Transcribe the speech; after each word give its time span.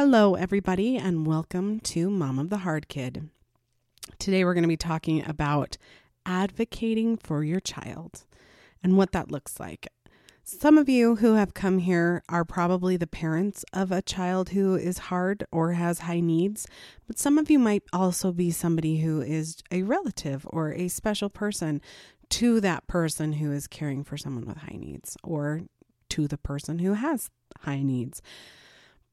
Hello, 0.00 0.36
everybody, 0.36 0.96
and 0.96 1.26
welcome 1.26 1.80
to 1.80 2.08
Mom 2.08 2.38
of 2.38 2.50
the 2.50 2.58
Hard 2.58 2.86
Kid. 2.86 3.30
Today, 4.20 4.44
we're 4.44 4.54
going 4.54 4.62
to 4.62 4.68
be 4.68 4.76
talking 4.76 5.28
about 5.28 5.76
advocating 6.24 7.16
for 7.16 7.42
your 7.42 7.58
child 7.58 8.24
and 8.80 8.96
what 8.96 9.10
that 9.10 9.32
looks 9.32 9.58
like. 9.58 9.88
Some 10.44 10.78
of 10.78 10.88
you 10.88 11.16
who 11.16 11.34
have 11.34 11.52
come 11.52 11.78
here 11.78 12.22
are 12.28 12.44
probably 12.44 12.96
the 12.96 13.08
parents 13.08 13.64
of 13.72 13.90
a 13.90 14.00
child 14.00 14.50
who 14.50 14.76
is 14.76 14.98
hard 14.98 15.44
or 15.50 15.72
has 15.72 15.98
high 15.98 16.20
needs, 16.20 16.68
but 17.08 17.18
some 17.18 17.36
of 17.36 17.50
you 17.50 17.58
might 17.58 17.82
also 17.92 18.30
be 18.30 18.52
somebody 18.52 18.98
who 18.98 19.20
is 19.20 19.56
a 19.72 19.82
relative 19.82 20.46
or 20.50 20.72
a 20.74 20.86
special 20.86 21.28
person 21.28 21.80
to 22.28 22.60
that 22.60 22.86
person 22.86 23.32
who 23.32 23.50
is 23.50 23.66
caring 23.66 24.04
for 24.04 24.16
someone 24.16 24.46
with 24.46 24.58
high 24.58 24.78
needs 24.78 25.16
or 25.24 25.62
to 26.10 26.28
the 26.28 26.38
person 26.38 26.78
who 26.78 26.92
has 26.92 27.30
high 27.62 27.82
needs. 27.82 28.22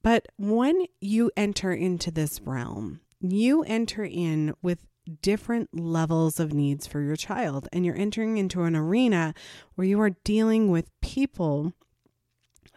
But 0.05 0.27
when 0.37 0.85
you 1.01 1.31
enter 1.35 1.73
into 1.73 2.11
this 2.11 2.39
realm, 2.39 2.99
you 3.21 3.63
enter 3.63 4.03
in 4.05 4.53
with 4.61 4.85
different 5.23 5.75
levels 5.75 6.39
of 6.39 6.53
needs 6.53 6.85
for 6.85 7.01
your 7.01 7.15
child, 7.15 7.67
and 7.73 7.83
you're 7.83 7.97
entering 7.97 8.37
into 8.37 8.61
an 8.61 8.75
arena 8.75 9.33
where 9.73 9.87
you 9.87 9.99
are 9.99 10.11
dealing 10.23 10.69
with 10.69 10.91
people 11.01 11.73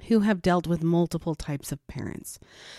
who 0.07 0.21
have 0.21 0.41
dealt 0.41 0.67
with 0.67 0.83
multiple 0.83 1.35
types 1.35 1.71
of 1.71 1.87
parents. 1.87 2.39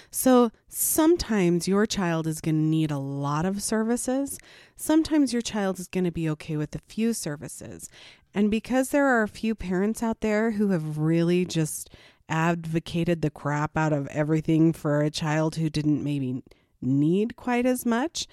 So 0.09 0.49
sometimes 0.67 1.67
your 1.67 1.85
child 1.85 2.25
is 2.25 2.41
going 2.41 2.55
to 2.55 2.61
need 2.61 2.89
a 2.89 2.97
lot 2.97 3.45
of 3.45 3.61
services. 3.61 4.39
Sometimes 4.75 5.31
your 5.31 5.43
child 5.43 5.77
is 5.77 5.88
going 5.88 6.05
to 6.05 6.11
be 6.11 6.27
okay 6.27 6.57
with 6.57 6.73
a 6.73 6.81
few 6.88 7.13
services. 7.13 7.88
And 8.33 8.49
because 8.49 8.89
there 8.89 9.05
are 9.05 9.21
a 9.21 9.27
few 9.27 9.53
parents 9.53 10.02
out 10.02 10.21
there 10.21 10.52
who 10.52 10.69
have 10.69 10.97
really 10.97 11.45
just 11.45 11.91
advocated 12.29 13.21
the 13.21 13.29
crap 13.29 13.75
out 13.75 13.91
of 13.91 14.07
everything 14.07 14.71
for 14.71 15.01
a 15.01 15.09
child 15.09 15.55
who 15.55 15.69
didn't 15.69 16.03
maybe 16.03 16.43
need 16.81 17.35
quite 17.35 17.65
as 17.65 17.85
much, 17.85 18.27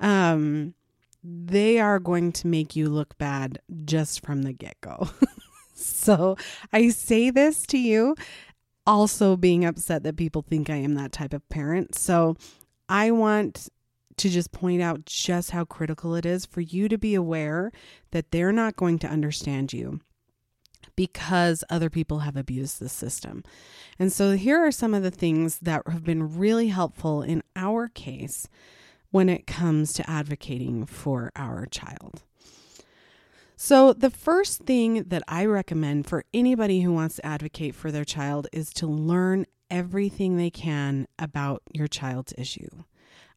um, 0.00 0.74
they 1.22 1.78
are 1.78 2.00
going 2.00 2.32
to 2.32 2.48
make 2.48 2.74
you 2.74 2.88
look 2.88 3.16
bad 3.18 3.60
just 3.84 4.24
from 4.24 4.42
the 4.42 4.52
get 4.52 4.80
go. 4.80 5.08
so 5.74 6.36
I 6.72 6.88
say 6.88 7.30
this 7.30 7.64
to 7.66 7.78
you, 7.78 8.16
also 8.86 9.36
being 9.36 9.64
upset 9.64 10.02
that 10.02 10.16
people 10.16 10.42
think 10.42 10.68
I 10.68 10.76
am 10.76 10.94
that 10.94 11.12
type 11.12 11.32
of 11.32 11.48
parent. 11.48 11.94
So 11.94 12.36
I 12.88 13.12
want 13.12 13.68
to 14.16 14.28
just 14.28 14.52
point 14.52 14.82
out 14.82 15.06
just 15.06 15.52
how 15.52 15.64
critical 15.64 16.14
it 16.14 16.26
is 16.26 16.44
for 16.44 16.60
you 16.60 16.88
to 16.88 16.98
be 16.98 17.14
aware 17.14 17.72
that 18.10 18.30
they're 18.30 18.52
not 18.52 18.76
going 18.76 18.98
to 19.00 19.06
understand 19.06 19.72
you 19.72 20.00
because 20.96 21.64
other 21.70 21.90
people 21.90 22.20
have 22.20 22.36
abused 22.36 22.80
the 22.80 22.88
system. 22.88 23.42
And 23.98 24.12
so 24.12 24.32
here 24.32 24.58
are 24.58 24.72
some 24.72 24.94
of 24.94 25.02
the 25.02 25.10
things 25.10 25.58
that 25.60 25.86
have 25.88 26.04
been 26.04 26.36
really 26.38 26.68
helpful 26.68 27.22
in 27.22 27.42
our 27.56 27.88
case 27.88 28.48
when 29.10 29.28
it 29.28 29.46
comes 29.46 29.92
to 29.92 30.10
advocating 30.10 30.86
for 30.86 31.30
our 31.36 31.66
child. 31.66 32.22
So, 33.54 33.92
the 33.92 34.10
first 34.10 34.62
thing 34.62 35.04
that 35.04 35.22
I 35.28 35.44
recommend 35.44 36.08
for 36.08 36.24
anybody 36.34 36.80
who 36.80 36.92
wants 36.92 37.16
to 37.16 37.26
advocate 37.26 37.76
for 37.76 37.92
their 37.92 38.04
child 38.04 38.48
is 38.52 38.72
to 38.74 38.88
learn 38.88 39.46
everything 39.70 40.36
they 40.36 40.50
can 40.50 41.06
about 41.16 41.62
your 41.72 41.86
child's 41.86 42.34
issue. 42.36 42.82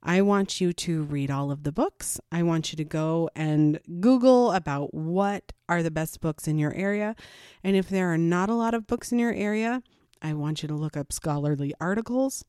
I 0.08 0.22
want 0.22 0.62
you 0.62 0.72
to 0.72 1.02
read 1.02 1.32
all 1.32 1.50
of 1.50 1.64
the 1.64 1.72
books. 1.72 2.20
I 2.32 2.44
want 2.44 2.72
you 2.72 2.78
to 2.78 2.84
go 2.84 3.28
and 3.36 3.80
Google 4.00 4.52
about 4.52 4.94
what 4.94 5.52
are 5.68 5.82
the 5.82 5.90
best 5.90 6.22
books 6.22 6.48
in 6.48 6.60
your 6.60 6.76
area. 6.76 7.16
And 7.64 7.76
if 7.76 7.90
there 7.90 8.14
are 8.14 8.18
not 8.18 8.48
a 8.48 8.54
lot 8.54 8.76
of 8.76 8.86
books 8.86 9.12
in 9.12 9.18
your 9.18 9.34
area, 9.34 9.82
I 10.22 10.36
want 10.36 10.62
you 10.62 10.68
to 10.68 10.76
look 10.76 10.96
up 10.96 11.12
scholarly 11.12 11.74
articles. 11.82 12.46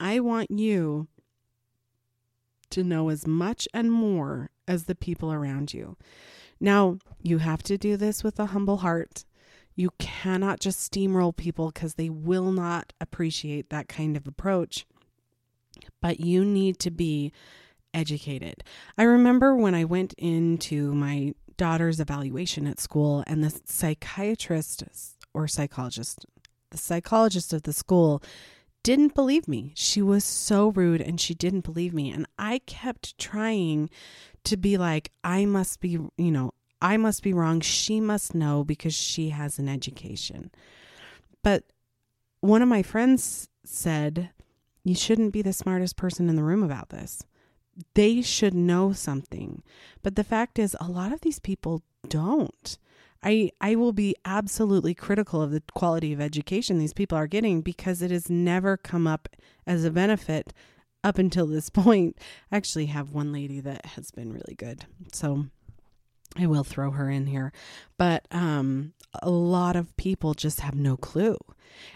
I 0.00 0.18
want 0.18 0.50
you 0.50 1.06
to 2.70 2.82
know 2.82 3.08
as 3.08 3.24
much 3.24 3.68
and 3.72 3.92
more 3.92 4.50
as 4.66 4.84
the 4.84 4.96
people 4.96 5.32
around 5.32 5.72
you. 5.72 5.96
Now, 6.58 6.98
you 7.22 7.38
have 7.38 7.62
to 7.64 7.78
do 7.78 7.96
this 7.96 8.24
with 8.24 8.40
a 8.40 8.46
humble 8.46 8.78
heart. 8.78 9.24
You 9.76 9.90
cannot 10.00 10.58
just 10.58 10.92
steamroll 10.92 11.36
people 11.36 11.70
because 11.70 11.94
they 11.94 12.10
will 12.10 12.50
not 12.50 12.92
appreciate 13.00 13.70
that 13.70 13.86
kind 13.86 14.16
of 14.16 14.26
approach 14.26 14.86
but 16.00 16.20
you 16.20 16.44
need 16.44 16.78
to 16.80 16.90
be 16.90 17.32
educated. 17.92 18.62
I 18.96 19.02
remember 19.02 19.54
when 19.54 19.74
I 19.74 19.84
went 19.84 20.14
into 20.14 20.92
my 20.94 21.34
daughter's 21.56 22.00
evaluation 22.00 22.66
at 22.66 22.80
school, 22.80 23.22
and 23.26 23.44
the 23.44 23.60
psychiatrist 23.64 24.82
or 25.34 25.46
psychologist, 25.46 26.24
the 26.70 26.78
psychologist 26.78 27.52
of 27.52 27.64
the 27.64 27.72
school, 27.72 28.22
didn't 28.82 29.14
believe 29.14 29.46
me. 29.46 29.72
She 29.74 30.00
was 30.00 30.24
so 30.24 30.68
rude 30.70 31.02
and 31.02 31.20
she 31.20 31.34
didn't 31.34 31.64
believe 31.64 31.92
me. 31.92 32.10
And 32.10 32.26
I 32.38 32.60
kept 32.60 33.18
trying 33.18 33.90
to 34.44 34.56
be 34.56 34.78
like, 34.78 35.12
I 35.22 35.44
must 35.44 35.80
be, 35.80 35.90
you 35.90 36.30
know, 36.30 36.54
I 36.80 36.96
must 36.96 37.22
be 37.22 37.34
wrong. 37.34 37.60
She 37.60 38.00
must 38.00 38.34
know 38.34 38.64
because 38.64 38.94
she 38.94 39.28
has 39.30 39.58
an 39.58 39.68
education. 39.68 40.50
But 41.42 41.64
one 42.40 42.62
of 42.62 42.68
my 42.68 42.82
friends 42.82 43.50
said, 43.64 44.30
you 44.84 44.94
shouldn't 44.94 45.32
be 45.32 45.42
the 45.42 45.52
smartest 45.52 45.96
person 45.96 46.28
in 46.28 46.36
the 46.36 46.42
room 46.42 46.62
about 46.62 46.90
this. 46.90 47.22
They 47.94 48.22
should 48.22 48.54
know 48.54 48.92
something. 48.92 49.62
But 50.02 50.16
the 50.16 50.24
fact 50.24 50.58
is, 50.58 50.76
a 50.80 50.90
lot 50.90 51.12
of 51.12 51.20
these 51.20 51.38
people 51.38 51.82
don't. 52.08 52.78
I, 53.22 53.50
I 53.60 53.74
will 53.74 53.92
be 53.92 54.16
absolutely 54.24 54.94
critical 54.94 55.42
of 55.42 55.50
the 55.50 55.62
quality 55.74 56.12
of 56.12 56.20
education 56.20 56.78
these 56.78 56.94
people 56.94 57.18
are 57.18 57.26
getting 57.26 57.60
because 57.60 58.00
it 58.00 58.10
has 58.10 58.30
never 58.30 58.76
come 58.76 59.06
up 59.06 59.28
as 59.66 59.84
a 59.84 59.90
benefit 59.90 60.54
up 61.04 61.18
until 61.18 61.46
this 61.46 61.70
point. 61.70 62.16
I 62.50 62.56
actually 62.56 62.86
have 62.86 63.12
one 63.12 63.32
lady 63.32 63.60
that 63.60 63.84
has 63.86 64.10
been 64.10 64.32
really 64.32 64.54
good. 64.56 64.86
So 65.12 65.46
I 66.36 66.46
will 66.46 66.64
throw 66.64 66.92
her 66.92 67.10
in 67.10 67.26
here. 67.26 67.52
But 67.98 68.26
um, 68.30 68.92
a 69.22 69.30
lot 69.30 69.76
of 69.76 69.96
people 69.96 70.34
just 70.34 70.60
have 70.60 70.74
no 70.74 70.96
clue. 70.96 71.36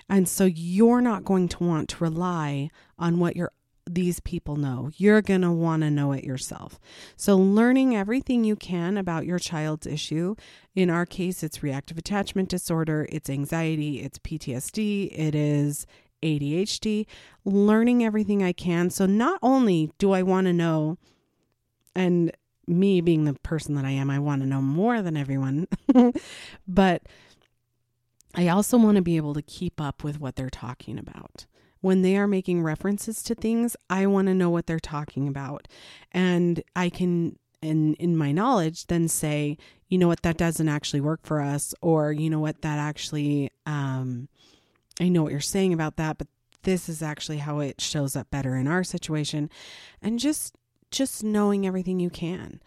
And 0.09 0.28
so 0.28 0.45
you're 0.45 1.00
not 1.00 1.25
going 1.25 1.49
to 1.49 1.65
want 1.65 1.89
to 1.91 2.05
rely 2.05 2.71
on 2.99 3.19
what 3.19 3.37
your 3.37 3.53
these 3.87 4.21
people 4.21 4.56
know. 4.56 4.91
You're 4.97 5.22
going 5.22 5.43
to 5.43 5.53
want 5.53 5.83
to 5.83 5.91
know 5.91 6.12
it 6.12 6.25
yourself. 6.25 6.81
So, 7.17 7.37
learning 7.37 7.95
everything 7.95 8.45
you 8.45 8.56
can 8.56 8.97
about 8.97 9.27
your 9.27 9.39
child's 9.39 9.87
issue. 9.87 10.37
In 10.75 10.91
our 10.91 11.05
case, 11.06 11.43
it's 11.43 11.62
reactive 11.62 11.99
attachment 11.99 12.49
disorder, 12.49 13.06
it's 13.11 13.28
anxiety, 13.28 14.01
it's 14.01 14.19
PTSD, 14.19 15.19
it 15.19 15.34
is 15.34 15.87
ADHD. 16.22 17.06
Learning 17.45 18.03
everything 18.03 18.43
I 18.43 18.53
can. 18.53 18.91
So, 18.91 19.06
not 19.06 19.39
only 19.43 19.91
do 19.99 20.12
I 20.12 20.22
want 20.22 20.47
to 20.47 20.53
know, 20.53 20.97
and 21.95 22.33
me 22.66 23.00
being 23.00 23.25
the 23.25 23.34
person 23.34 23.75
that 23.75 23.84
I 23.84 23.91
am, 23.91 24.10
I 24.10 24.19
want 24.19 24.42
to 24.42 24.48
know 24.48 24.62
more 24.62 25.02
than 25.02 25.16
everyone, 25.16 25.66
but 26.69 27.02
I 28.34 28.48
also 28.48 28.76
want 28.76 28.97
to 28.97 29.02
be 29.02 29.16
able 29.16 29.34
to 29.34 29.42
keep 29.42 29.80
up 29.80 30.02
with 30.02 30.20
what 30.20 30.36
they're 30.36 30.50
talking 30.50 30.98
about. 30.98 31.47
When 31.80 32.03
they 32.03 32.16
are 32.16 32.26
making 32.26 32.62
references 32.62 33.22
to 33.24 33.34
things, 33.34 33.76
I 33.91 34.06
want 34.06 34.28
to 34.28 34.34
know 34.34 34.50
what 34.50 34.66
they're 34.66 34.80
talking 34.80 35.28
about. 35.28 35.69
And 36.12 36.62
I 36.74 36.88
can, 36.88 37.38
in, 37.60 37.94
in 37.94 38.16
my 38.16 38.32
knowledge, 38.32 38.86
then 38.86 39.06
say, 39.08 39.58
you 39.88 39.98
know 39.98 40.08
what, 40.08 40.22
that 40.22 40.38
doesn't 40.38 40.69
actually 40.69 41.03
work 41.03 41.20
for 41.24 41.41
us. 41.41 41.74
Or, 41.82 42.10
you 42.10 42.30
know 42.30 42.41
what, 42.41 42.62
that 42.62 42.78
actually, 42.78 43.50
um, 43.66 44.28
I 44.98 45.08
know 45.08 45.22
what 45.22 45.32
you're 45.32 45.41
saying 45.41 45.74
about 45.74 45.97
that, 45.97 46.19
but 46.19 46.26
this 46.62 46.88
is 46.88 47.03
actually 47.03 47.38
how 47.38 47.60
it 47.60 47.80
shows 47.80 48.16
up 48.16 48.30
better 48.30 48.56
in 48.56 48.66
our 48.66 48.82
situation. 48.82 49.50
And 50.00 50.19
just, 50.19 50.56
just 50.94 51.25
knowing 51.25 51.66
everything 51.66 52.00
you 52.00 52.10
can. 52.10 52.60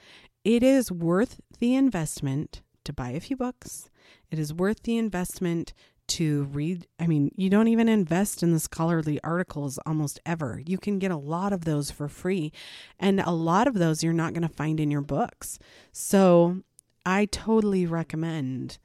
It 0.43 0.63
is 0.63 0.91
worth 0.91 1.39
the 1.59 1.75
investment 1.75 2.61
to 2.83 2.93
buy 2.93 3.09
a 3.09 3.19
few 3.19 3.35
books 3.35 3.89
it 4.29 4.39
is 4.39 4.53
worth 4.53 4.83
the 4.83 4.97
investment 4.97 5.73
to 6.07 6.43
read. 6.45 6.87
I 6.99 7.07
mean, 7.07 7.31
you 7.35 7.49
don't 7.49 7.67
even 7.67 7.89
invest 7.89 8.41
in 8.41 8.53
the 8.53 8.59
scholarly 8.59 9.19
articles 9.23 9.77
almost 9.85 10.19
ever. 10.25 10.61
You 10.65 10.77
can 10.77 10.99
get 10.99 11.11
a 11.11 11.17
lot 11.17 11.53
of 11.53 11.65
those 11.65 11.91
for 11.91 12.07
free, 12.07 12.51
and 12.99 13.19
a 13.19 13.31
lot 13.31 13.67
of 13.67 13.75
those 13.75 14.03
you're 14.03 14.13
not 14.13 14.33
going 14.33 14.47
to 14.47 14.53
find 14.53 14.79
in 14.79 14.91
your 14.91 15.01
books. 15.01 15.59
So 15.91 16.61
I 17.05 17.25
totally 17.25 17.85
recommend 17.85 18.77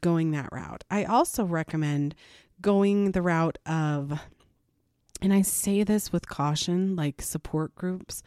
going 0.00 0.30
that 0.32 0.48
route. 0.52 0.84
I 0.90 1.04
also 1.04 1.44
recommend 1.44 2.14
going 2.60 3.12
the 3.12 3.22
route 3.22 3.58
of, 3.66 4.20
and 5.20 5.32
I 5.32 5.42
say 5.42 5.82
this 5.82 6.12
with 6.12 6.28
caution, 6.28 6.94
like 6.94 7.22
support 7.22 7.74
groups 7.74 8.22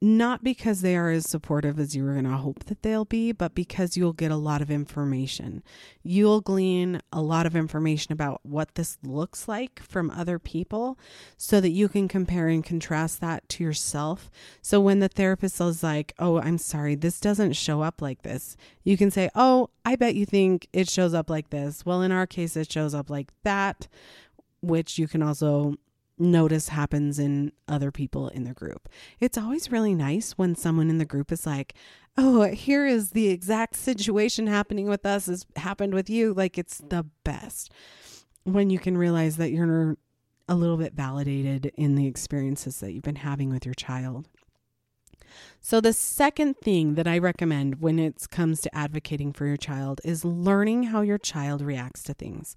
not 0.00 0.44
because 0.44 0.80
they 0.80 0.96
are 0.96 1.10
as 1.10 1.28
supportive 1.28 1.78
as 1.80 1.96
you 1.96 2.04
were 2.04 2.12
going 2.12 2.24
to 2.24 2.30
hope 2.30 2.64
that 2.64 2.82
they'll 2.82 3.04
be, 3.04 3.32
but 3.32 3.54
because 3.54 3.96
you'll 3.96 4.12
get 4.12 4.30
a 4.30 4.36
lot 4.36 4.62
of 4.62 4.70
information. 4.70 5.62
You'll 6.04 6.40
glean 6.40 7.00
a 7.12 7.20
lot 7.20 7.46
of 7.46 7.56
information 7.56 8.12
about 8.12 8.40
what 8.44 8.76
this 8.76 8.98
looks 9.02 9.48
like 9.48 9.80
from 9.80 10.10
other 10.10 10.38
people 10.38 10.96
so 11.36 11.60
that 11.60 11.70
you 11.70 11.88
can 11.88 12.06
compare 12.06 12.46
and 12.46 12.64
contrast 12.64 13.20
that 13.20 13.48
to 13.50 13.64
yourself. 13.64 14.30
So 14.62 14.80
when 14.80 15.00
the 15.00 15.08
therapist 15.08 15.60
is 15.60 15.82
like, 15.82 16.14
Oh, 16.18 16.40
I'm 16.40 16.58
sorry, 16.58 16.94
this 16.94 17.18
doesn't 17.18 17.54
show 17.54 17.82
up 17.82 18.00
like 18.00 18.22
this, 18.22 18.56
you 18.84 18.96
can 18.96 19.10
say, 19.10 19.28
Oh, 19.34 19.70
I 19.84 19.96
bet 19.96 20.14
you 20.14 20.26
think 20.26 20.68
it 20.72 20.88
shows 20.88 21.12
up 21.12 21.28
like 21.28 21.50
this. 21.50 21.84
Well, 21.84 22.02
in 22.02 22.12
our 22.12 22.26
case, 22.26 22.56
it 22.56 22.70
shows 22.70 22.94
up 22.94 23.10
like 23.10 23.32
that, 23.42 23.88
which 24.60 24.96
you 24.96 25.08
can 25.08 25.24
also 25.24 25.74
notice 26.18 26.68
happens 26.68 27.18
in 27.18 27.52
other 27.66 27.90
people 27.90 28.28
in 28.28 28.44
the 28.44 28.54
group. 28.54 28.88
It's 29.20 29.38
always 29.38 29.72
really 29.72 29.94
nice 29.94 30.32
when 30.32 30.54
someone 30.54 30.90
in 30.90 30.98
the 30.98 31.04
group 31.04 31.32
is 31.32 31.46
like, 31.46 31.74
"Oh, 32.16 32.42
here 32.44 32.86
is 32.86 33.10
the 33.10 33.28
exact 33.28 33.76
situation 33.76 34.46
happening 34.46 34.88
with 34.88 35.06
us 35.06 35.26
has 35.26 35.46
happened 35.56 35.94
with 35.94 36.10
you." 36.10 36.34
Like 36.34 36.58
it's 36.58 36.78
the 36.78 37.06
best 37.24 37.72
when 38.44 38.70
you 38.70 38.78
can 38.78 38.96
realize 38.96 39.36
that 39.36 39.50
you're 39.50 39.96
a 40.48 40.54
little 40.54 40.78
bit 40.78 40.94
validated 40.94 41.66
in 41.76 41.94
the 41.94 42.06
experiences 42.06 42.80
that 42.80 42.92
you've 42.92 43.02
been 43.02 43.16
having 43.16 43.50
with 43.50 43.66
your 43.66 43.74
child. 43.74 44.26
So, 45.60 45.80
the 45.80 45.92
second 45.92 46.56
thing 46.56 46.94
that 46.94 47.06
I 47.06 47.18
recommend 47.18 47.80
when 47.80 47.98
it 47.98 48.28
comes 48.30 48.60
to 48.62 48.74
advocating 48.74 49.32
for 49.32 49.46
your 49.46 49.56
child 49.56 50.00
is 50.04 50.24
learning 50.24 50.84
how 50.84 51.02
your 51.02 51.18
child 51.18 51.60
reacts 51.60 52.02
to 52.04 52.14
things. 52.14 52.56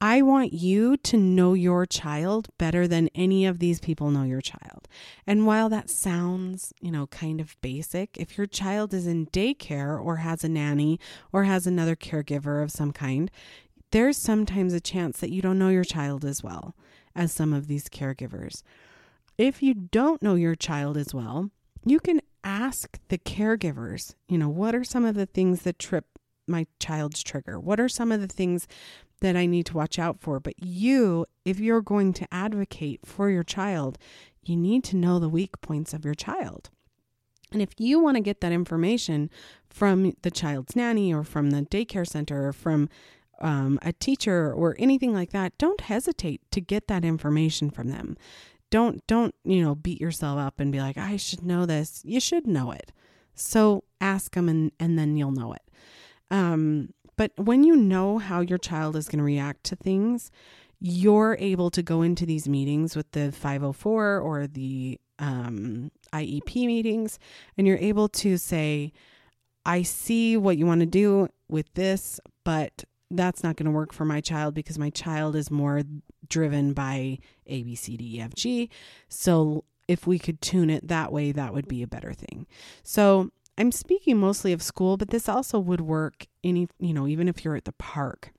I 0.00 0.20
want 0.22 0.52
you 0.52 0.96
to 0.96 1.16
know 1.16 1.54
your 1.54 1.86
child 1.86 2.48
better 2.58 2.88
than 2.88 3.08
any 3.14 3.46
of 3.46 3.60
these 3.60 3.78
people 3.78 4.10
know 4.10 4.24
your 4.24 4.40
child. 4.40 4.88
And 5.28 5.46
while 5.46 5.68
that 5.68 5.88
sounds, 5.88 6.72
you 6.80 6.90
know, 6.90 7.06
kind 7.06 7.40
of 7.40 7.56
basic, 7.60 8.16
if 8.18 8.36
your 8.36 8.48
child 8.48 8.92
is 8.92 9.06
in 9.06 9.26
daycare 9.26 10.04
or 10.04 10.16
has 10.16 10.42
a 10.42 10.48
nanny 10.48 10.98
or 11.32 11.44
has 11.44 11.66
another 11.66 11.94
caregiver 11.94 12.62
of 12.62 12.72
some 12.72 12.92
kind, 12.92 13.30
there's 13.92 14.16
sometimes 14.16 14.72
a 14.72 14.80
chance 14.80 15.20
that 15.20 15.30
you 15.30 15.40
don't 15.40 15.58
know 15.58 15.68
your 15.68 15.84
child 15.84 16.24
as 16.24 16.42
well 16.42 16.74
as 17.14 17.32
some 17.32 17.52
of 17.52 17.68
these 17.68 17.88
caregivers. 17.88 18.62
If 19.38 19.62
you 19.62 19.74
don't 19.74 20.22
know 20.22 20.34
your 20.34 20.56
child 20.56 20.96
as 20.96 21.14
well, 21.14 21.50
you 21.84 22.00
can 22.00 22.20
ask 22.42 22.98
the 23.08 23.18
caregivers, 23.18 24.14
you 24.28 24.38
know, 24.38 24.48
what 24.48 24.74
are 24.74 24.84
some 24.84 25.04
of 25.04 25.14
the 25.14 25.26
things 25.26 25.62
that 25.62 25.78
trip 25.78 26.06
my 26.48 26.66
child's 26.80 27.22
trigger? 27.22 27.60
What 27.60 27.78
are 27.78 27.88
some 27.88 28.10
of 28.10 28.20
the 28.20 28.26
things 28.26 28.66
that 29.22 29.36
I 29.36 29.46
need 29.46 29.66
to 29.66 29.76
watch 29.76 29.98
out 29.98 30.20
for? 30.20 30.38
But 30.38 30.54
you, 30.62 31.26
if 31.44 31.58
you're 31.58 31.80
going 31.80 32.12
to 32.14 32.28
advocate 32.32 33.00
for 33.04 33.30
your 33.30 33.42
child, 33.42 33.98
you 34.44 34.56
need 34.56 34.84
to 34.84 34.96
know 34.96 35.18
the 35.18 35.28
weak 35.28 35.60
points 35.60 35.92
of 35.92 36.04
your 36.04 36.14
child. 36.14 36.70
And 37.50 37.60
if 37.60 37.70
you 37.78 37.98
want 37.98 38.16
to 38.16 38.22
get 38.22 38.40
that 38.40 38.52
information 38.52 39.30
from 39.68 40.12
the 40.22 40.30
child's 40.30 40.76
nanny 40.76 41.12
or 41.12 41.24
from 41.24 41.50
the 41.50 41.62
daycare 41.62 42.06
center 42.06 42.48
or 42.48 42.52
from 42.52 42.88
um, 43.40 43.78
a 43.82 43.92
teacher 43.92 44.52
or 44.52 44.76
anything 44.78 45.12
like 45.12 45.30
that, 45.32 45.58
don't 45.58 45.80
hesitate 45.82 46.40
to 46.52 46.60
get 46.60 46.86
that 46.88 47.04
information 47.04 47.70
from 47.70 47.88
them 47.88 48.16
don't 48.72 49.06
don't 49.06 49.34
you 49.44 49.62
know 49.62 49.74
beat 49.74 50.00
yourself 50.00 50.38
up 50.38 50.58
and 50.58 50.72
be 50.72 50.80
like 50.80 50.96
i 50.96 51.16
should 51.16 51.42
know 51.42 51.66
this 51.66 52.00
you 52.04 52.18
should 52.18 52.46
know 52.46 52.72
it 52.72 52.90
so 53.34 53.84
ask 54.00 54.34
them 54.34 54.48
and 54.48 54.72
and 54.80 54.98
then 54.98 55.16
you'll 55.16 55.30
know 55.30 55.52
it 55.52 55.62
um 56.30 56.88
but 57.16 57.32
when 57.36 57.64
you 57.64 57.76
know 57.76 58.18
how 58.18 58.40
your 58.40 58.58
child 58.58 58.96
is 58.96 59.08
going 59.08 59.18
to 59.18 59.24
react 59.24 59.64
to 59.64 59.76
things 59.76 60.30
you're 60.84 61.36
able 61.38 61.70
to 61.70 61.82
go 61.82 62.02
into 62.02 62.26
these 62.26 62.48
meetings 62.48 62.96
with 62.96 63.10
the 63.12 63.30
504 63.30 64.18
or 64.18 64.46
the 64.46 64.98
um, 65.18 65.90
iep 66.12 66.66
meetings 66.66 67.18
and 67.56 67.66
you're 67.66 67.76
able 67.78 68.08
to 68.08 68.36
say 68.36 68.92
i 69.64 69.82
see 69.82 70.36
what 70.36 70.56
you 70.56 70.66
want 70.66 70.80
to 70.80 70.86
do 70.86 71.28
with 71.48 71.72
this 71.74 72.18
but 72.44 72.84
that's 73.12 73.42
not 73.42 73.56
going 73.56 73.66
to 73.66 73.70
work 73.70 73.92
for 73.92 74.04
my 74.04 74.20
child 74.20 74.54
because 74.54 74.78
my 74.78 74.90
child 74.90 75.36
is 75.36 75.50
more 75.50 75.82
driven 76.28 76.72
by 76.72 77.18
A, 77.46 77.62
B, 77.62 77.74
C, 77.74 77.96
D, 77.96 78.16
E, 78.16 78.20
F, 78.20 78.34
G. 78.34 78.70
So 79.08 79.64
if 79.86 80.06
we 80.06 80.18
could 80.18 80.40
tune 80.40 80.70
it 80.70 80.88
that 80.88 81.12
way, 81.12 81.32
that 81.32 81.52
would 81.52 81.68
be 81.68 81.82
a 81.82 81.86
better 81.86 82.12
thing. 82.12 82.46
So 82.82 83.30
I'm 83.58 83.72
speaking 83.72 84.18
mostly 84.18 84.52
of 84.52 84.62
school, 84.62 84.96
but 84.96 85.10
this 85.10 85.28
also 85.28 85.58
would 85.58 85.80
work 85.80 86.26
any, 86.42 86.68
you 86.78 86.94
know, 86.94 87.06
even 87.06 87.28
if 87.28 87.44
you're 87.44 87.56
at 87.56 87.64
the 87.64 87.72
park. 87.72 88.32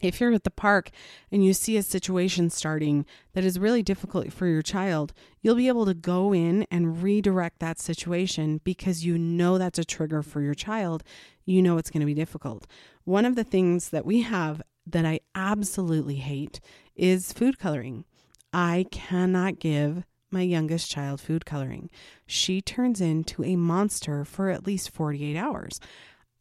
If 0.00 0.20
you're 0.20 0.32
at 0.32 0.44
the 0.44 0.50
park 0.50 0.90
and 1.32 1.44
you 1.44 1.52
see 1.52 1.76
a 1.76 1.82
situation 1.82 2.50
starting 2.50 3.04
that 3.32 3.42
is 3.42 3.58
really 3.58 3.82
difficult 3.82 4.32
for 4.32 4.46
your 4.46 4.62
child, 4.62 5.12
you'll 5.42 5.56
be 5.56 5.66
able 5.66 5.86
to 5.86 5.94
go 5.94 6.32
in 6.32 6.66
and 6.70 7.02
redirect 7.02 7.58
that 7.58 7.80
situation 7.80 8.60
because 8.62 9.04
you 9.04 9.18
know 9.18 9.58
that's 9.58 9.78
a 9.78 9.84
trigger 9.84 10.22
for 10.22 10.40
your 10.40 10.54
child. 10.54 11.02
You 11.44 11.62
know 11.62 11.78
it's 11.78 11.90
going 11.90 12.00
to 12.00 12.06
be 12.06 12.14
difficult. 12.14 12.66
One 13.04 13.24
of 13.24 13.34
the 13.34 13.42
things 13.42 13.90
that 13.90 14.06
we 14.06 14.22
have 14.22 14.62
that 14.86 15.04
I 15.04 15.20
absolutely 15.34 16.16
hate 16.16 16.60
is 16.94 17.32
food 17.32 17.58
coloring. 17.58 18.04
I 18.52 18.86
cannot 18.92 19.58
give 19.58 20.04
my 20.30 20.42
youngest 20.42 20.90
child 20.90 21.20
food 21.20 21.44
coloring. 21.44 21.90
She 22.26 22.60
turns 22.60 23.00
into 23.00 23.44
a 23.44 23.56
monster 23.56 24.24
for 24.24 24.50
at 24.50 24.66
least 24.66 24.90
48 24.90 25.36
hours 25.36 25.80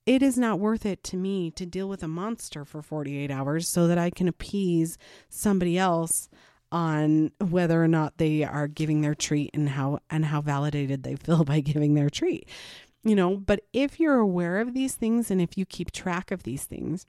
it 0.07 0.23
is 0.23 0.37
not 0.37 0.57
worth 0.57 0.85
it 0.85 1.03
to 1.03 1.17
me 1.17 1.51
to 1.51 1.65
deal 1.65 1.89
with 1.89 2.01
a 2.01 2.07
monster 2.07 2.63
for 2.63 2.81
48 2.81 3.29
hours 3.29 3.67
so 3.67 3.87
that 3.87 3.97
I 3.97 4.09
can 4.09 4.29
appease 4.29 4.97
somebody 5.27 5.77
else 5.77 6.29
on 6.71 7.31
whether 7.39 7.83
or 7.83 7.89
not 7.89 8.17
they 8.17 8.43
are 8.43 8.69
giving 8.69 9.01
their 9.01 9.15
treat 9.15 9.51
and 9.53 9.69
how 9.69 9.99
and 10.09 10.25
how 10.25 10.41
validated 10.41 11.03
they 11.03 11.15
feel 11.15 11.43
by 11.43 11.59
giving 11.59 11.93
their 11.93 12.09
treat. 12.09 12.47
You 13.03 13.15
know, 13.15 13.35
but 13.35 13.61
if 13.73 13.99
you're 13.99 14.17
aware 14.17 14.59
of 14.59 14.73
these 14.73 14.95
things 14.95 15.29
and 15.29 15.41
if 15.41 15.57
you 15.57 15.65
keep 15.65 15.91
track 15.91 16.31
of 16.31 16.43
these 16.43 16.63
things, 16.63 17.05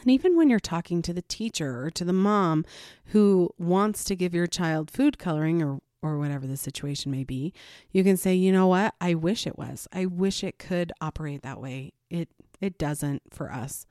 and 0.00 0.10
even 0.10 0.36
when 0.36 0.50
you're 0.50 0.58
talking 0.58 1.00
to 1.02 1.12
the 1.12 1.22
teacher 1.22 1.84
or 1.84 1.90
to 1.90 2.04
the 2.04 2.12
mom 2.12 2.64
who 3.06 3.50
wants 3.58 4.04
to 4.04 4.16
give 4.16 4.34
your 4.34 4.46
child 4.46 4.90
food 4.90 5.18
coloring 5.18 5.62
or 5.62 5.80
or 6.02 6.18
whatever 6.18 6.46
the 6.46 6.56
situation 6.56 7.10
may 7.10 7.24
be, 7.24 7.52
you 7.90 8.04
can 8.04 8.16
say, 8.16 8.34
"You 8.34 8.52
know 8.52 8.66
what? 8.66 8.94
I 9.00 9.14
wish 9.14 9.46
it 9.46 9.58
was. 9.58 9.88
I 9.92 10.06
wish 10.06 10.44
it 10.44 10.58
could 10.58 10.92
operate 11.00 11.42
that 11.42 11.60
way 11.60 11.92
it 12.10 12.28
it 12.60 12.78
doesn't 12.78 13.22
for 13.30 13.52
us. 13.52 13.86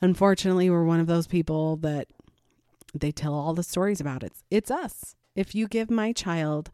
Unfortunately, 0.00 0.68
we're 0.68 0.84
one 0.84 1.00
of 1.00 1.06
those 1.06 1.26
people 1.26 1.76
that 1.76 2.08
they 2.92 3.12
tell 3.12 3.34
all 3.34 3.54
the 3.54 3.62
stories 3.62 4.00
about 4.00 4.22
it. 4.22 4.32
It's 4.50 4.70
us. 4.70 5.14
If 5.34 5.54
you 5.54 5.68
give 5.68 5.90
my 5.90 6.12
child 6.12 6.70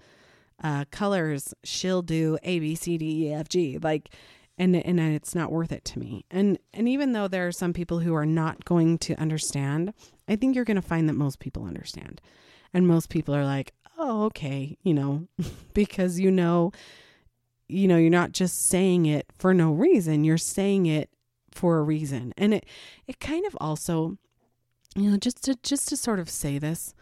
uh, 0.63 0.85
colors, 0.91 1.55
she'll 1.65 2.03
do 2.03 2.39
A 2.43 2.59
B 2.59 2.75
C 2.75 2.99
D 2.99 3.27
E 3.27 3.33
F 3.33 3.49
G. 3.49 3.79
Like, 3.79 4.11
and 4.59 4.77
and 4.77 5.01
it's 5.01 5.35
not 5.35 5.53
worth 5.53 5.73
it 5.73 5.85
to 5.87 5.99
me. 5.99 6.25
And 6.31 6.59
and 6.73 6.89
even 6.89 7.13
though 7.13 7.29
there 7.29 7.47
are 7.47 7.53
some 7.53 7.73
people 7.73 8.01
who 8.01 8.15
are 8.15 8.27
not 8.27 8.65
going 8.65 8.99
to 8.99 9.15
understand, 9.21 9.93
I 10.29 10.37
think 10.37 10.55
you're 10.55 10.65
going 10.65 10.77
to 10.77 10.83
find 10.83 11.09
that 11.09 11.15
most 11.15 11.39
people 11.39 11.65
understand, 11.65 12.21
and 12.73 12.87
most 12.87 13.09
people 13.09 13.35
are 13.35 13.45
like, 13.45 13.73
oh, 14.00 14.25
okay, 14.25 14.76
you 14.82 14.94
know, 14.94 15.29
because 15.75 16.19
you 16.19 16.31
know 16.31 16.73
you 17.70 17.87
know, 17.87 17.97
you're 17.97 18.11
not 18.11 18.32
just 18.32 18.69
saying 18.69 19.06
it 19.06 19.26
for 19.38 19.55
no 19.55 19.73
reason. 19.73 20.25
You're 20.25 20.38
saying 20.38 20.87
it 20.87 21.08
for 21.52 21.79
a 21.79 21.82
reason. 21.82 22.35
And 22.37 22.55
it 22.55 22.67
it 23.06 23.20
kind 23.20 23.47
of 23.47 23.56
also, 23.61 24.19
you 24.97 25.11
know, 25.11 25.17
just 25.17 25.44
to 25.44 25.56
just 25.62 25.88
to 25.88 25.97
sort 25.97 26.19
of 26.19 26.29
say 26.29 26.58
this, 26.58 26.94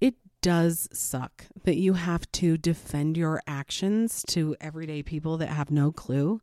it 0.00 0.14
does 0.42 0.88
suck 0.92 1.46
that 1.64 1.76
you 1.76 1.94
have 1.94 2.30
to 2.32 2.56
defend 2.56 3.16
your 3.16 3.42
actions 3.46 4.22
to 4.28 4.54
everyday 4.60 5.02
people 5.02 5.36
that 5.38 5.48
have 5.48 5.70
no 5.70 5.90
clue. 5.90 6.40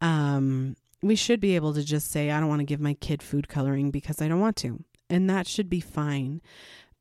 Um 0.00 0.76
we 1.02 1.16
should 1.16 1.40
be 1.40 1.54
able 1.54 1.74
to 1.74 1.82
just 1.82 2.10
say 2.10 2.30
I 2.30 2.40
don't 2.40 2.48
want 2.48 2.60
to 2.60 2.64
give 2.64 2.80
my 2.80 2.94
kid 2.94 3.22
food 3.22 3.48
coloring 3.48 3.90
because 3.90 4.22
I 4.22 4.28
don't 4.28 4.40
want 4.40 4.56
to. 4.56 4.84
And 5.10 5.28
that 5.28 5.46
should 5.46 5.68
be 5.68 5.80
fine. 5.80 6.40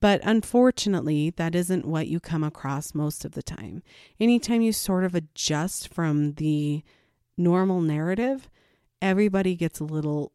But 0.04 0.20
unfortunately, 0.26 1.30
that 1.30 1.56
isn't 1.56 1.86
what 1.86 2.10
you 2.10 2.20
come 2.20 2.44
across 2.44 2.94
most 2.94 3.24
of 3.24 3.32
the 3.32 3.42
time. 3.42 3.84
Anytime 4.20 4.62
you 4.62 4.74
sort 4.74 5.06
of 5.06 5.16
adjust 5.16 5.88
from 5.88 6.34
the 6.34 6.84
normal 7.38 7.80
narrative, 7.80 8.50
everybody 9.02 9.56
gets 9.56 9.80
a 9.80 9.86
little, 9.86 10.34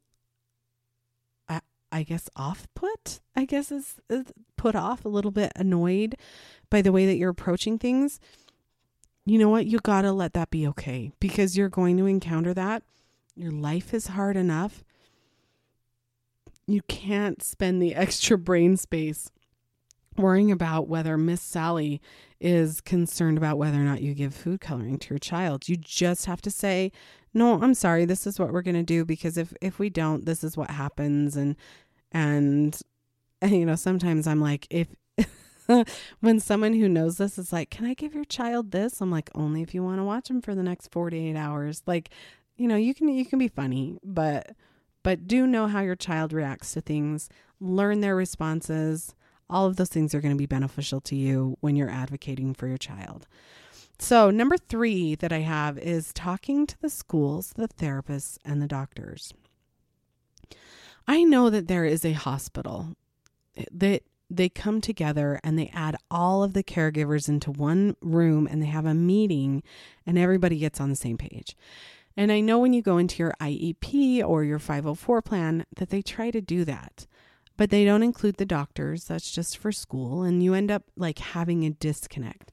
I, 1.51 1.61
I 1.93 2.03
guess, 2.03 2.31
off 2.35 2.67
put, 2.75 3.21
I 3.37 3.45
guess 3.45 3.71
is, 3.71 3.97
is 4.09 4.33
put 4.57 4.75
off, 4.75 5.05
a 5.05 5.11
little 5.11 5.31
bit 5.31 5.53
annoyed 5.55 6.17
by 6.71 6.81
the 6.81 6.91
way 6.91 7.05
that 7.05 7.17
you're 7.17 7.29
approaching 7.29 7.79
things. 7.79 8.21
You 9.27 9.37
know 9.37 9.51
what? 9.51 9.67
You 9.67 9.81
got 9.81 10.01
to 10.01 10.13
let 10.13 10.33
that 10.33 10.49
be 10.49 10.67
okay 10.69 11.13
because 11.21 11.59
you're 11.59 11.69
going 11.69 11.99
to 11.99 12.07
encounter 12.07 12.55
that. 12.55 12.85
Your 13.37 13.53
life 13.53 13.93
is 13.93 14.07
hard 14.07 14.39
enough. 14.39 14.83
You 16.67 16.81
can't 16.89 17.43
spend 17.43 17.83
the 17.83 17.95
extra 17.95 18.39
brain 18.39 18.79
space 18.79 19.31
worrying 20.19 20.51
about 20.51 20.89
whether 20.89 21.17
Miss 21.17 21.41
Sally 21.41 22.01
is 22.41 22.81
concerned 22.81 23.39
about 23.39 23.59
whether 23.59 23.79
or 23.79 23.85
not 23.85 24.03
you 24.03 24.15
give 24.15 24.35
food 24.35 24.61
coloring 24.61 24.99
to 24.99 25.11
your 25.11 25.19
child. 25.19 25.69
You 25.69 25.77
just 25.77 26.27
have 26.27 26.41
to 26.43 26.51
say, 26.51 26.93
"No, 27.35 27.61
I'm 27.63 27.75
sorry. 27.75 28.05
This 28.05 28.27
is 28.27 28.39
what 28.39 28.53
we're 28.53 28.63
going 28.63 28.75
to 28.77 28.83
do 28.83 29.05
because 29.05 29.37
if 29.37 29.53
if 29.61 29.79
we 29.79 29.91
don't, 29.91 30.27
this 30.27 30.45
is 30.45 30.57
what 30.57 30.71
happens." 30.71 31.37
And 31.37 31.57
and, 32.13 32.79
and 33.41 33.53
you 33.57 33.67
know, 33.67 33.77
sometimes 33.77 34.27
I'm 34.27 34.41
like, 34.41 34.67
if 34.71 34.89
when 36.21 36.41
someone 36.41 36.75
who 36.75 36.89
knows 36.89 37.19
this 37.19 37.39
is 37.39 37.53
like, 37.53 37.71
"Can 37.71 37.87
I 37.87 37.95
give 37.95 38.15
your 38.15 38.25
child 38.25 38.71
this?" 38.71 39.01
I'm 39.01 39.11
like, 39.11 39.31
"Only 39.35 39.63
if 39.63 39.75
you 39.75 39.83
want 39.83 39.99
to 39.99 40.05
watch 40.05 40.29
them 40.29 40.41
for 40.43 40.55
the 40.55 40.63
next 40.63 40.91
48 40.93 41.37
hours." 41.37 41.83
Like, 41.87 42.11
you 42.57 42.69
know, 42.69 42.77
you 42.77 42.95
can 42.95 43.09
you 43.09 43.25
can 43.25 43.39
be 43.39 43.49
funny, 43.49 43.99
but 44.05 44.55
but 45.03 45.27
do 45.27 45.47
know 45.47 45.67
how 45.67 45.81
your 45.81 45.97
child 45.97 46.33
reacts 46.33 46.73
to 46.75 46.81
things. 46.81 47.29
Learn 47.61 48.01
their 48.01 48.17
responses 48.17 49.15
all 49.51 49.67
of 49.67 49.77
those 49.77 49.89
things 49.89 50.15
are 50.15 50.21
going 50.21 50.35
to 50.35 50.39
be 50.39 50.47
beneficial 50.47 51.01
to 51.03 51.17
you 51.17 51.57
when 51.61 51.77
you're 51.77 51.91
advocating 51.91 52.55
for 52.55 52.67
your 52.67 52.79
child. 52.79 53.27
So, 53.99 54.31
number 54.31 54.57
three 54.57 55.17
that 55.17 55.33
I 55.33 55.41
have 55.41 55.77
is 55.79 56.13
talking 56.13 56.67
to 56.67 56.81
the 56.81 56.91
schools, 56.91 57.53
the 57.57 57.69
therapists, 57.69 58.39
and 58.45 58.63
the 58.63 58.69
doctors. 58.69 59.33
I 61.07 61.25
know 61.25 61.51
that 61.51 61.67
there 61.67 61.85
is 61.85 62.05
a 62.05 62.13
hospital 62.13 62.95
that 63.73 64.03
they 64.31 64.49
come 64.49 64.81
together 64.81 65.41
and 65.43 65.59
they 65.59 65.71
add 65.73 65.97
all 66.11 66.43
of 66.43 66.53
the 66.53 66.63
caregivers 66.63 67.29
into 67.29 67.51
one 67.51 67.97
room 68.01 68.47
and 68.47 68.63
they 68.63 68.67
have 68.67 68.85
a 68.87 68.95
meeting 68.95 69.63
and 70.07 70.19
everybody 70.19 70.59
gets 70.59 70.81
on 70.81 70.91
the 70.91 70.97
same 70.97 71.17
page. 71.17 71.57
And 72.17 72.31
I 72.31 72.41
know 72.41 72.59
when 72.59 72.73
you 72.73 72.83
go 72.83 72.99
into 72.99 73.23
your 73.23 73.33
IEP 73.41 74.23
or 74.25 74.45
your 74.45 74.59
504 74.59 75.23
plan 75.23 75.65
that 75.77 75.91
they 75.91 76.03
try 76.03 76.31
to 76.31 76.41
do 76.41 76.65
that, 76.67 77.07
but 77.59 77.69
they 77.69 77.85
don't 77.85 78.05
include 78.05 78.39
the 78.39 78.47
doctors. 78.47 79.05
That's 79.05 79.31
just 79.31 79.59
for 79.59 79.73
school. 79.73 80.23
And 80.23 80.43
you 80.43 80.55
end 80.55 80.71
up 80.71 80.85
like 80.97 81.19
having 81.19 81.67
a 81.67 81.71
disconnect. 81.71 82.51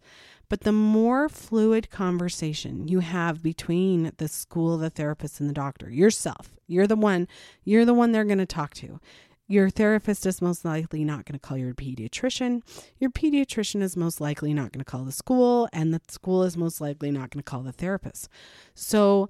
But 0.50 0.62
the 0.62 0.72
more 0.72 1.30
fluid 1.30 1.90
conversation 1.90 2.88
you 2.88 3.00
have 3.00 3.42
between 3.42 4.12
the 4.18 4.28
school, 4.28 4.78
the 4.78 4.90
therapist, 4.90 5.40
and 5.40 5.50
the 5.50 5.54
doctor, 5.54 5.90
yourself, 5.90 6.52
you're 6.68 6.88
the 6.88 6.96
one, 6.96 7.28
you're 7.64 7.86
the 7.86 7.94
one 7.94 8.12
they're 8.12 8.26
going 8.26 8.40
to 8.40 8.46
talk 8.46 8.74
to. 8.76 9.00
Your 9.48 9.70
therapist 9.70 10.26
is 10.26 10.42
most 10.42 10.66
likely 10.66 11.04
not 11.04 11.26
going 11.26 11.40
to 11.40 11.48
call 11.48 11.58
your 11.58 11.76
pediatrician. 11.76 12.62
Your 12.98 13.12
pediatrician 13.12 13.84
is 13.84 13.96
most 13.96 14.20
likely 14.20 14.56
not 14.56 14.72
going 14.72 14.84
to 14.84 14.92
call 14.92 15.04
the 15.04 15.12
school, 15.12 15.70
and 15.72 15.94
the 15.94 16.02
school 16.08 16.44
is 16.44 16.58
most 16.58 16.82
likely 16.82 17.12
not 17.12 17.30
going 17.30 17.44
to 17.44 17.50
call 17.50 17.62
the 17.62 17.72
therapist. 17.72 18.28
So, 18.74 19.30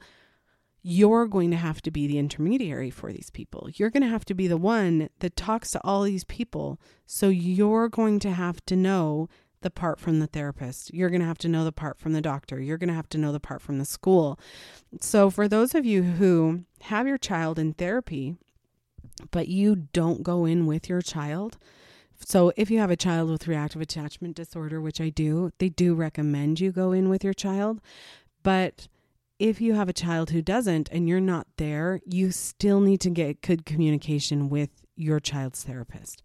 you're 0.87 1.25
going 1.25 1.49
to 1.49 1.57
have 1.57 1.81
to 1.81 1.89
be 1.89 2.05
the 2.05 2.19
intermediary 2.19 2.91
for 2.91 3.11
these 3.11 3.31
people. 3.31 3.67
You're 3.73 3.89
going 3.89 4.03
to 4.03 4.09
have 4.09 4.23
to 4.25 4.35
be 4.35 4.45
the 4.45 4.55
one 4.55 5.09
that 5.17 5.35
talks 5.35 5.71
to 5.71 5.81
all 5.83 6.03
these 6.03 6.23
people. 6.23 6.79
So, 7.07 7.27
you're 7.27 7.89
going 7.89 8.19
to 8.19 8.31
have 8.31 8.63
to 8.67 8.75
know 8.75 9.27
the 9.61 9.71
part 9.71 9.99
from 9.99 10.19
the 10.19 10.27
therapist. 10.27 10.93
You're 10.93 11.09
going 11.09 11.21
to 11.21 11.27
have 11.27 11.39
to 11.39 11.49
know 11.49 11.63
the 11.63 11.71
part 11.71 11.97
from 11.97 12.13
the 12.13 12.21
doctor. 12.21 12.61
You're 12.61 12.77
going 12.77 12.89
to 12.89 12.93
have 12.93 13.09
to 13.09 13.17
know 13.17 13.31
the 13.31 13.39
part 13.39 13.63
from 13.63 13.79
the 13.79 13.85
school. 13.85 14.39
So, 15.01 15.31
for 15.31 15.47
those 15.47 15.73
of 15.73 15.87
you 15.87 16.03
who 16.03 16.65
have 16.81 17.07
your 17.07 17.17
child 17.17 17.57
in 17.57 17.73
therapy, 17.73 18.35
but 19.31 19.47
you 19.47 19.87
don't 19.91 20.21
go 20.21 20.45
in 20.45 20.67
with 20.67 20.87
your 20.87 21.01
child. 21.01 21.57
So, 22.23 22.53
if 22.57 22.69
you 22.69 22.77
have 22.77 22.91
a 22.91 22.95
child 22.95 23.31
with 23.31 23.47
reactive 23.47 23.81
attachment 23.81 24.35
disorder, 24.35 24.79
which 24.79 25.01
I 25.01 25.09
do, 25.09 25.49
they 25.57 25.69
do 25.69 25.95
recommend 25.95 26.59
you 26.59 26.71
go 26.71 26.91
in 26.91 27.09
with 27.09 27.23
your 27.23 27.33
child. 27.33 27.81
But 28.43 28.87
if 29.39 29.59
you 29.59 29.73
have 29.73 29.89
a 29.89 29.93
child 29.93 30.29
who 30.29 30.41
doesn't 30.41 30.89
and 30.91 31.07
you're 31.07 31.19
not 31.19 31.47
there, 31.57 32.01
you 32.05 32.31
still 32.31 32.79
need 32.79 33.01
to 33.01 33.09
get 33.09 33.41
good 33.41 33.65
communication 33.65 34.49
with 34.49 34.69
your 34.95 35.19
child's 35.19 35.63
therapist 35.63 36.21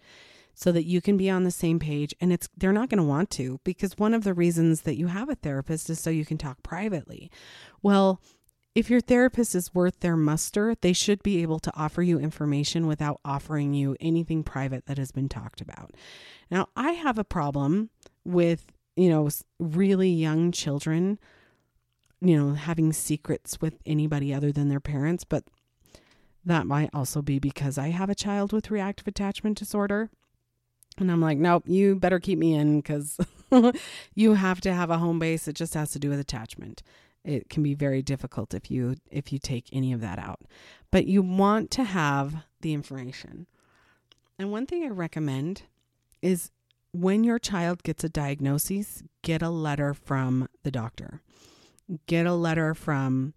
so 0.55 0.71
that 0.73 0.85
you 0.85 1.01
can 1.01 1.17
be 1.17 1.31
on 1.31 1.45
the 1.45 1.51
same 1.51 1.79
page 1.79 2.15
and 2.21 2.33
it's 2.33 2.49
they're 2.57 2.73
not 2.73 2.89
going 2.89 2.99
to 2.99 3.05
want 3.05 3.31
to 3.31 3.59
because 3.65 3.99
one 3.99 4.15
of 4.15 4.25
the 4.25 4.35
reasons 4.35 4.83
that 4.83 4.99
you 4.99 5.07
have 5.07 5.29
a 5.29 5.35
therapist 5.35 5.89
is 5.91 5.99
so 5.99 6.11
you 6.11 6.25
can 6.25 6.39
talk 6.39 6.63
privately. 6.63 7.31
Well, 7.83 8.21
if 8.75 8.89
your 8.89 9.01
therapist 9.01 9.55
is 9.55 9.75
worth 9.75 10.01
their 10.01 10.17
muster, 10.17 10.77
they 10.81 10.93
should 10.93 11.23
be 11.23 11.43
able 11.43 11.59
to 11.61 11.73
offer 11.75 12.03
you 12.03 12.21
information 12.21 12.87
without 12.87 13.21
offering 13.25 13.75
you 13.75 13.97
anything 14.01 14.45
private 14.45 14.87
that 14.87 14.99
has 14.99 15.11
been 15.11 15.29
talked 15.29 15.61
about. 15.61 15.93
Now, 16.51 16.69
I 16.77 16.93
have 16.93 17.19
a 17.19 17.25
problem 17.25 17.91
with, 18.25 18.67
you 18.97 19.09
know, 19.09 19.29
really 19.59 20.11
young 20.11 20.53
children, 20.53 21.19
you 22.21 22.37
know, 22.37 22.55
having 22.55 22.93
secrets 22.93 23.61
with 23.61 23.79
anybody 23.87 24.33
other 24.33 24.53
than 24.53 24.69
their 24.69 24.81
parents, 24.81 25.25
but 25.25 25.45
that 26.45 26.67
might 26.67 26.91
also 26.93 27.23
be 27.23 27.39
because 27.39 27.79
I 27.79 27.89
have 27.89 28.11
a 28.11 28.15
child 28.15 28.53
with 28.53 28.71
reactive 28.71 29.07
attachment 29.07 29.59
disorder. 29.59 30.11
And 30.99 31.11
I'm 31.11 31.21
like, 31.21 31.39
nope, 31.39 31.65
you 31.67 31.97
better 31.97 32.19
keep 32.19 32.39
me 32.39 32.55
in 32.55 32.81
because 32.81 33.19
you 34.15 34.35
have 34.35 34.61
to 34.63 34.73
have 34.73 34.91
a 34.91 34.99
home 34.99 35.19
base. 35.19 35.49
It 35.49 35.55
just 35.55 35.75
has 35.75 35.93
to 35.93 35.99
do 35.99 36.11
with 36.11 36.21
attachment 36.21 36.83
it 37.25 37.49
can 37.49 37.63
be 37.63 37.75
very 37.75 38.03
difficult 38.03 38.55
if 38.55 38.71
you 38.71 38.97
if 39.11 39.33
you 39.33 39.39
take 39.39 39.67
any 39.73 39.93
of 39.93 40.01
that 40.01 40.19
out 40.19 40.41
but 40.91 41.07
you 41.07 41.23
want 41.23 41.71
to 41.71 41.85
have 41.85 42.45
the 42.61 42.73
information 42.73 43.47
and 44.39 44.51
one 44.51 44.67
thing 44.67 44.85
i 44.85 44.89
recommend 44.89 45.63
is 46.23 46.51
when 46.93 47.23
your 47.23 47.39
child 47.39 47.83
gets 47.83 48.03
a 48.05 48.09
diagnosis 48.09 49.03
get 49.23 49.43
a 49.43 49.51
letter 49.51 49.95
from 49.95 50.49
the 50.63 50.71
doctor 50.71 51.21
get 52.07 52.27
a 52.27 52.35
letter 52.35 52.75
from 52.75 53.35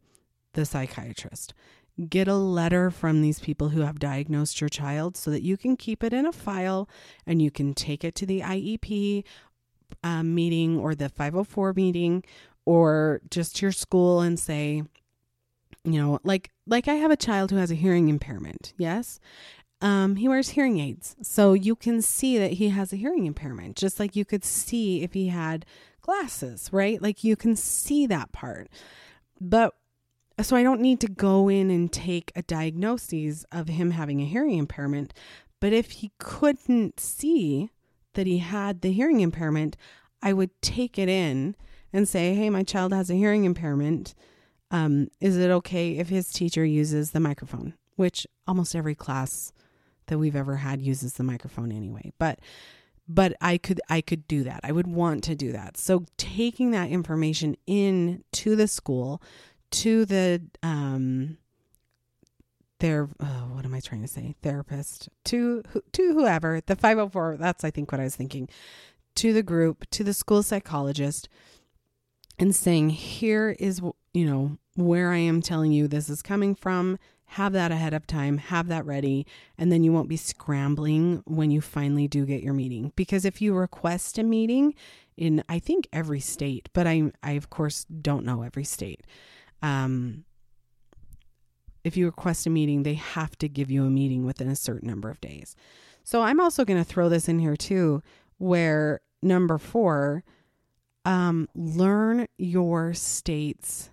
the 0.54 0.66
psychiatrist 0.66 1.54
get 2.10 2.28
a 2.28 2.36
letter 2.36 2.90
from 2.90 3.22
these 3.22 3.40
people 3.40 3.70
who 3.70 3.82
have 3.82 4.00
diagnosed 4.00 4.60
your 4.60 4.70
child 4.70 5.16
so 5.16 5.30
that 5.30 5.44
you 5.44 5.56
can 5.56 5.78
keep 5.78 6.04
it 6.04 6.12
in 6.12 6.26
a 6.26 6.32
file 6.32 6.90
and 7.28 7.42
you 7.42 7.52
can 7.52 7.74
take 7.74 8.04
it 8.04 8.16
to 8.16 8.26
the 8.26 8.42
iep 8.42 9.24
um, 10.04 10.34
meeting 10.34 10.80
or 10.80 10.96
the 10.96 11.10
504 11.10 11.74
meeting 11.74 12.24
or 12.66 13.22
just 13.30 13.62
your 13.62 13.72
school 13.72 14.22
and 14.22 14.40
say, 14.40 14.84
you 15.84 16.02
know, 16.02 16.20
like 16.24 16.50
like 16.66 16.88
I 16.88 16.96
have 16.96 17.12
a 17.12 17.18
child 17.18 17.52
who 17.52 17.58
has 17.58 17.72
a 17.72 17.76
hearing 17.76 18.10
impairment. 18.10 18.74
Yes. 18.78 19.20
Um, 19.84 20.16
he 20.16 20.30
wears 20.30 20.50
hearing 20.50 20.80
aids. 20.80 21.18
So 21.22 21.52
you 21.52 21.76
can 21.76 22.02
see 22.02 22.38
that 22.38 22.54
he 22.54 22.70
has 22.70 22.94
a 22.94 22.96
hearing 22.96 23.26
impairment, 23.26 23.76
just 23.76 24.00
like 24.00 24.16
you 24.16 24.24
could 24.24 24.46
see 24.46 25.04
if 25.04 25.12
he 25.14 25.28
had 25.28 25.66
glasses, 26.02 26.70
right? 26.72 27.02
Like 27.02 27.26
you 27.26 27.36
can 27.36 27.58
see 27.58 28.08
that 28.08 28.32
part. 28.32 28.70
But 29.42 29.74
so 30.42 30.56
I 30.56 30.64
don't 30.64 30.80
need 30.80 31.02
to 31.02 31.10
go 31.10 31.50
in 31.50 31.70
and 31.70 31.92
take 31.92 32.32
a 32.34 32.44
diagnosis 32.44 33.46
of 33.52 33.68
him 33.68 33.92
having 33.92 34.22
a 34.22 34.26
hearing 34.26 34.58
impairment. 34.58 35.14
But 35.60 35.74
if 35.74 35.92
he 35.92 36.14
couldn't 36.18 37.02
see 37.02 37.70
that 38.14 38.26
he 38.26 38.38
had 38.38 38.82
the 38.82 38.92
hearing 38.94 39.20
impairment, 39.20 39.76
I 40.22 40.32
would 40.32 40.62
take 40.62 40.98
it 40.98 41.10
in 41.10 41.58
and 41.92 42.08
say, 42.08 42.34
hey, 42.36 42.50
my 42.50 42.64
child 42.64 42.94
has 42.94 43.10
a 43.10 43.16
hearing 43.16 43.44
impairment. 43.44 44.16
Um, 44.72 45.10
is 45.20 45.36
it 45.36 45.52
okay 45.52 45.98
if 45.98 46.08
his 46.08 46.32
teacher 46.32 46.64
uses 46.64 47.12
the 47.12 47.20
microphone? 47.20 47.74
Which 47.98 48.26
almost 48.48 48.76
every 48.76 48.96
class 48.96 49.52
that 50.08 50.18
we've 50.18 50.36
ever 50.36 50.58
had 50.58 50.82
uses 50.82 51.14
the 51.14 51.24
microphone 51.24 51.72
anyway. 51.72 52.14
But 52.20 52.40
but 53.08 53.34
I 53.42 53.58
could 53.58 53.82
I 53.90 54.02
could 54.02 54.28
do 54.28 54.44
that. 54.44 54.62
I 54.64 54.72
would 54.72 54.88
want 54.88 55.24
to 55.26 55.36
do 55.36 55.52
that. 55.52 55.78
So 55.78 56.06
taking 56.18 56.72
that 56.72 56.90
information 56.90 57.56
in 57.68 58.24
to 58.34 58.56
the 58.56 58.68
school, 58.68 59.22
to 59.72 60.06
the 60.06 60.42
um 60.62 61.38
their 62.80 63.08
oh, 63.20 63.50
what 63.54 63.66
am 63.66 63.74
I 63.74 63.80
trying 63.80 64.02
to 64.02 64.08
say? 64.08 64.36
Therapist 64.42 65.10
to 65.26 65.64
to 65.94 66.14
whoever 66.14 66.62
the 66.66 66.76
504. 66.76 67.38
That's 67.38 67.64
I 67.64 67.72
think 67.72 67.92
what 67.92 68.02
I 68.02 68.06
was 68.06 68.16
thinking. 68.16 68.50
To 69.16 69.32
the 69.32 69.44
group, 69.44 69.88
to 69.92 70.04
the 70.04 70.14
school 70.14 70.42
psychologist, 70.42 71.30
and 72.40 72.56
saying, 72.56 72.90
here 72.90 73.56
is, 73.60 73.82
you 74.14 74.26
know, 74.26 74.58
where 74.76 75.12
I 75.12 75.18
am 75.18 75.42
telling 75.42 75.72
you 75.72 75.88
this 75.88 76.10
is 76.10 76.22
coming 76.22 76.56
from. 76.56 76.98
Have 77.34 77.54
that 77.54 77.72
ahead 77.72 77.96
of 77.96 78.06
time, 78.06 78.38
have 78.38 78.68
that 78.68 78.86
ready, 78.86 79.26
and 79.58 79.72
then 79.72 79.84
you 79.84 79.92
won't 79.92 80.08
be 80.08 80.18
scrambling 80.18 81.24
when 81.26 81.50
you 81.50 81.62
finally 81.62 82.08
do 82.08 82.28
get 82.28 82.44
your 82.44 82.54
meeting. 82.54 82.92
Because 82.96 83.26
if 83.26 83.42
you 83.42 83.56
request 83.56 84.20
a 84.20 84.24
meeting 84.24 84.76
in, 85.18 85.44
I 85.50 85.58
think, 85.58 85.88
every 85.92 86.20
state, 86.20 86.70
but 86.74 86.86
I, 86.86 87.12
I 87.24 87.32
of 87.32 87.50
course 87.50 87.86
don't 87.86 88.24
know 88.24 88.44
every 88.44 88.64
state. 88.64 89.02
Um, 89.64 90.26
if 91.84 91.98
you 91.98 92.06
request 92.06 92.46
a 92.46 92.52
meeting, 92.52 92.84
they 92.84 92.94
have 92.94 93.36
to 93.40 93.50
give 93.50 93.72
you 93.72 93.84
a 93.84 93.90
meeting 93.90 94.26
within 94.26 94.48
a 94.48 94.56
certain 94.56 94.88
number 94.88 95.10
of 95.10 95.20
days. 95.20 95.56
So 96.04 96.22
I'm 96.22 96.40
also 96.40 96.64
going 96.66 96.80
to 96.80 96.88
throw 96.88 97.10
this 97.10 97.28
in 97.28 97.40
here 97.40 97.56
too, 97.56 98.04
where 98.38 99.02
number 99.24 99.58
four, 99.58 100.24
um, 101.04 101.50
learn 101.56 102.28
your 102.38 102.94
state's 102.94 103.90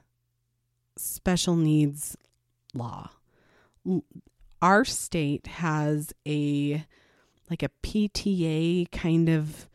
special 0.98 1.56
needs 1.56 2.18
law. 2.74 3.10
Our 4.62 4.84
state 4.84 5.46
has 5.46 6.12
a 6.26 6.84
like 7.48 7.62
a 7.62 7.70
PTA 7.82 8.90
kind 8.92 9.28
of 9.28 9.68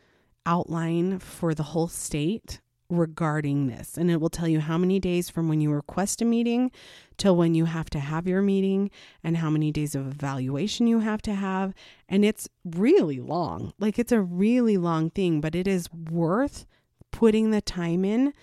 outline 0.46 1.20
for 1.20 1.54
the 1.54 1.64
whole 1.64 1.90
state 1.90 2.62
regarding 2.90 3.68
this. 3.68 3.98
And 3.98 4.12
it 4.12 4.22
will 4.22 4.30
tell 4.30 4.48
you 4.48 4.60
how 4.60 4.78
many 4.78 5.00
days 5.00 5.30
from 5.30 5.50
when 5.50 5.60
you 5.60 5.72
request 5.72 6.22
a 6.22 6.26
meeting 6.26 6.72
till 7.18 7.36
when 7.36 7.56
you 7.56 7.66
have 7.66 7.90
to 7.92 8.00
have 8.00 8.28
your 8.28 8.42
meeting 8.42 8.92
and 9.24 9.38
how 9.38 9.50
many 9.50 9.72
days 9.72 9.96
of 9.96 10.08
evaluation 10.08 10.88
you 10.88 11.00
have 11.00 11.22
to 11.24 11.34
have. 11.34 11.74
And 12.08 12.24
it's 12.24 12.48
really 12.64 13.20
long. 13.20 13.74
Like 13.80 13.98
it's 13.98 14.12
a 14.12 14.22
really 14.22 14.78
long 14.78 15.10
thing, 15.10 15.42
but 15.42 15.56
it 15.56 15.68
is 15.68 15.92
worth 15.92 16.66
putting 17.12 17.52
the 17.52 17.62
time 17.62 18.06
in 18.06 18.34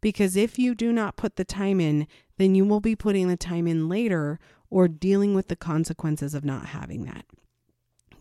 because 0.00 0.36
if 0.36 0.58
you 0.58 0.74
do 0.74 0.92
not 0.92 1.16
put 1.16 1.36
the 1.36 1.44
time 1.44 1.80
in, 1.80 2.06
then 2.36 2.54
you 2.54 2.64
will 2.64 2.80
be 2.80 2.96
putting 2.96 3.28
the 3.28 3.36
time 3.36 3.66
in 3.66 3.88
later 3.88 4.38
or 4.74 4.88
dealing 4.88 5.34
with 5.34 5.46
the 5.46 5.54
consequences 5.54 6.34
of 6.34 6.44
not 6.44 6.66
having 6.66 7.04
that. 7.04 7.24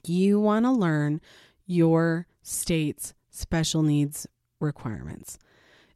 You 0.06 0.40
want 0.40 0.66
to 0.66 0.72
learn 0.72 1.20
your 1.66 2.28
state's 2.44 3.16
special 3.32 3.82
needs 3.82 4.28
requirements. 4.60 5.40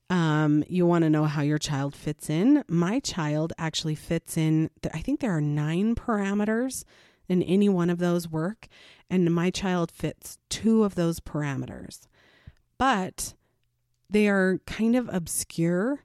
Um, 0.10 0.64
you 0.68 0.88
want 0.88 1.04
to 1.04 1.12
know 1.12 1.26
how 1.26 1.44
your 1.44 1.60
child 1.60 1.94
fits 1.94 2.28
in. 2.28 2.64
My 2.68 3.00
child 3.00 3.54
actually 3.60 3.94
fits 3.94 4.36
in, 4.36 4.72
I 4.92 5.04
think 5.04 5.20
there 5.20 5.38
are 5.38 5.42
nine 5.42 5.94
parameters 5.94 6.86
and 7.30 7.44
any 7.46 7.70
one 7.70 7.92
of 7.92 8.00
those 8.00 8.28
work, 8.28 8.68
and 9.12 9.32
my 9.36 9.52
child 9.52 9.92
fits 9.92 10.40
two 10.50 10.84
of 10.84 10.96
those 10.96 11.20
parameters. 11.20 12.08
But 12.80 13.36
they 14.10 14.28
are 14.28 14.58
kind 14.66 14.96
of 14.96 15.08
obscure, 15.14 16.04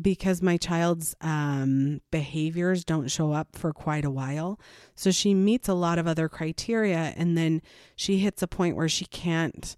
because 0.00 0.42
my 0.42 0.56
child's 0.56 1.14
um, 1.20 2.00
behaviors 2.10 2.84
don't 2.84 3.10
show 3.10 3.32
up 3.32 3.56
for 3.56 3.72
quite 3.72 4.04
a 4.04 4.10
while. 4.10 4.58
So 4.94 5.10
she 5.10 5.34
meets 5.34 5.68
a 5.68 5.74
lot 5.74 5.98
of 5.98 6.06
other 6.06 6.28
criteria 6.28 7.14
and 7.16 7.36
then 7.36 7.62
she 7.96 8.18
hits 8.18 8.42
a 8.42 8.48
point 8.48 8.76
where 8.76 8.88
she 8.88 9.04
can't 9.06 9.76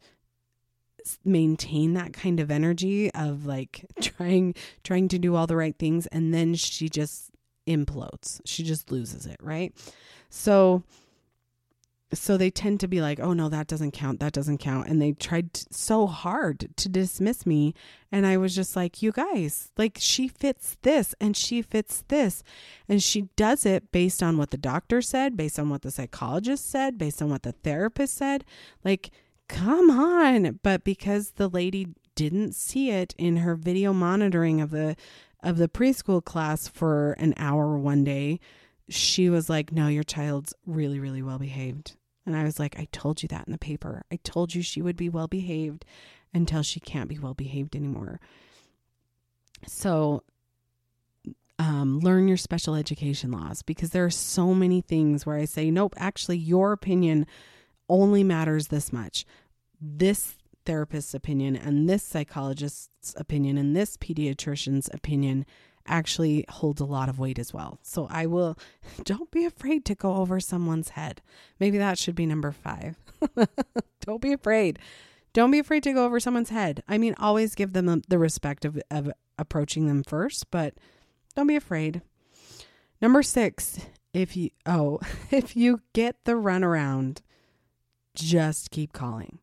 maintain 1.25 1.95
that 1.95 2.13
kind 2.13 2.39
of 2.39 2.51
energy 2.51 3.13
of 3.13 3.45
like 3.45 3.85
trying 4.01 4.55
trying 4.85 5.09
to 5.09 5.19
do 5.19 5.35
all 5.35 5.47
the 5.47 5.57
right 5.57 5.77
things 5.77 6.07
and 6.09 6.33
then 6.33 6.55
she 6.55 6.89
just 6.89 7.31
implodes. 7.67 8.41
She 8.45 8.63
just 8.63 8.91
loses 8.91 9.27
it, 9.27 9.37
right? 9.41 9.73
So 10.31 10.83
so 12.15 12.37
they 12.37 12.51
tend 12.51 12.81
to 12.81 12.89
be 12.89 13.01
like, 13.01 13.21
"Oh 13.21 13.33
no, 13.33 13.49
that 13.49 13.67
doesn't 13.67 13.93
count. 13.93 14.21
That 14.21 14.33
doesn't 14.33 14.59
count." 14.59 14.89
And 14.89 15.01
they 15.01 15.13
tried 15.13 15.57
so 15.57 16.07
hard 16.07 16.69
to 16.77 16.89
dismiss 16.89 17.47
me, 17.47 17.75
and 18.11 18.27
I 18.27 18.37
was 18.37 18.55
just 18.55 18.77
like, 18.77 19.03
"You 19.03 19.13
guys, 19.13 19.71
like 19.77 19.99
she 20.01 20.29
fits 20.29 20.77
this 20.83 21.15
and 21.21 21.37
she 21.37 21.63
fits 21.63 22.05
this." 22.09 22.43
And 22.89 23.03
she 23.03 23.29
does 23.37 23.65
it 23.67 23.93
based 23.93 24.23
on 24.23 24.39
what 24.39 24.51
the 24.51 24.57
doctor 24.59 25.03
said, 25.03 25.37
based 25.37 25.59
on 25.59 25.71
what 25.71 25.83
the 25.83 25.91
psychologist 25.91 26.69
said, 26.71 26.99
based 26.99 27.23
on 27.23 27.31
what 27.31 27.43
the 27.43 27.53
therapist 27.53 28.15
said. 28.15 28.45
Like, 28.85 29.11
come 29.49 29.91
on. 29.91 30.61
But 30.63 30.85
because 30.85 31.33
the 31.33 31.49
lady 31.49 31.89
didn't 32.15 32.55
see 32.55 32.91
it 32.91 33.15
in 33.19 33.39
her 33.39 33.55
video 33.55 33.93
monitoring 33.93 34.61
of 34.61 34.71
the 34.71 34.97
of 35.43 35.57
the 35.57 35.69
preschool 35.69 36.25
class 36.25 36.69
for 36.69 37.13
an 37.13 37.35
hour 37.37 37.77
one 37.77 38.05
day, 38.05 38.39
she 38.89 39.29
was 39.29 39.49
like, 39.51 39.73
No, 39.73 39.89
your 39.89 40.05
child's 40.05 40.55
really, 40.67 40.99
really 41.01 41.23
well 41.23 41.39
behaved. 41.39 41.97
And 42.25 42.37
I 42.37 42.45
was 42.45 42.59
like, 42.59 42.79
I 42.79 42.87
told 42.93 43.23
you 43.23 43.29
that 43.29 43.47
in 43.47 43.53
the 43.53 43.59
paper. 43.59 44.05
I 44.11 44.17
told 44.23 44.55
you 44.55 44.63
she 44.63 44.83
would 44.83 44.97
be 44.97 45.09
well 45.09 45.29
behaved 45.29 45.85
until 46.33 46.63
she 46.63 46.81
can't 46.81 47.09
be 47.09 47.19
well 47.19 47.35
behaved 47.35 47.75
anymore. 47.77 48.21
So, 49.67 50.23
um, 51.59 52.01
learn 52.01 52.29
your 52.29 52.37
special 52.37 52.75
education 52.75 53.31
laws 53.31 53.63
because 53.63 53.91
there 53.91 54.05
are 54.05 54.11
so 54.11 54.55
many 54.55 54.81
things 54.81 55.25
where 55.25 55.37
I 55.37 55.45
say, 55.45 55.71
nope, 55.71 55.95
actually, 55.97 56.39
your 56.39 56.73
opinion 56.73 57.27
only 57.89 58.25
matters 58.25 58.69
this 58.69 58.93
much. 58.93 59.25
This 59.81 60.37
therapist's 60.65 61.15
opinion 61.15 61.57
and 61.57 61.89
this 61.89 62.03
psychologist's 62.03 63.15
opinion 63.17 63.59
and 63.59 63.77
this 63.77 63.97
pediatrician's 63.97 64.89
opinion 64.93 65.45
actually 65.87 66.45
holds 66.49 66.81
a 66.81 66.85
lot 66.85 67.09
of 67.09 67.19
weight 67.19 67.39
as 67.39 67.53
well. 67.53 67.79
So 67.83 68.07
I 68.11 68.27
will, 68.27 68.59
don't 69.05 69.31
be 69.31 69.45
afraid 69.45 69.85
to 69.87 69.95
go 69.95 70.17
over 70.17 70.41
someone's 70.41 70.91
head. 70.91 71.21
Maybe 71.59 71.79
that 71.79 71.99
should 71.99 72.15
be 72.15 72.27
number 72.27 72.53
five. 72.53 72.97
don't 74.01 74.21
be 74.21 74.33
afraid. 74.33 74.79
Don't 75.33 75.51
be 75.51 75.59
afraid 75.59 75.83
to 75.85 75.93
go 75.93 76.05
over 76.05 76.21
someone's 76.21 76.51
head. 76.51 76.83
I 76.87 76.99
mean, 76.99 77.15
always 77.19 77.55
give 77.55 77.73
them 77.73 78.03
the 78.09 78.19
respect 78.19 78.65
of, 78.65 78.79
of 78.91 79.11
approaching 79.39 79.87
them 79.87 80.03
first, 80.03 80.51
but 80.51 80.75
don't 81.35 81.47
be 81.47 81.57
afraid. 81.57 82.03
Number 83.01 83.23
six, 83.23 83.81
if 84.13 84.37
you, 84.37 84.51
oh, 84.67 85.01
if 85.31 85.57
you 85.57 85.81
get 85.93 86.25
the 86.25 86.33
runaround, 86.33 87.21
just 88.15 88.71
keep 88.71 88.93
calling 88.93 89.39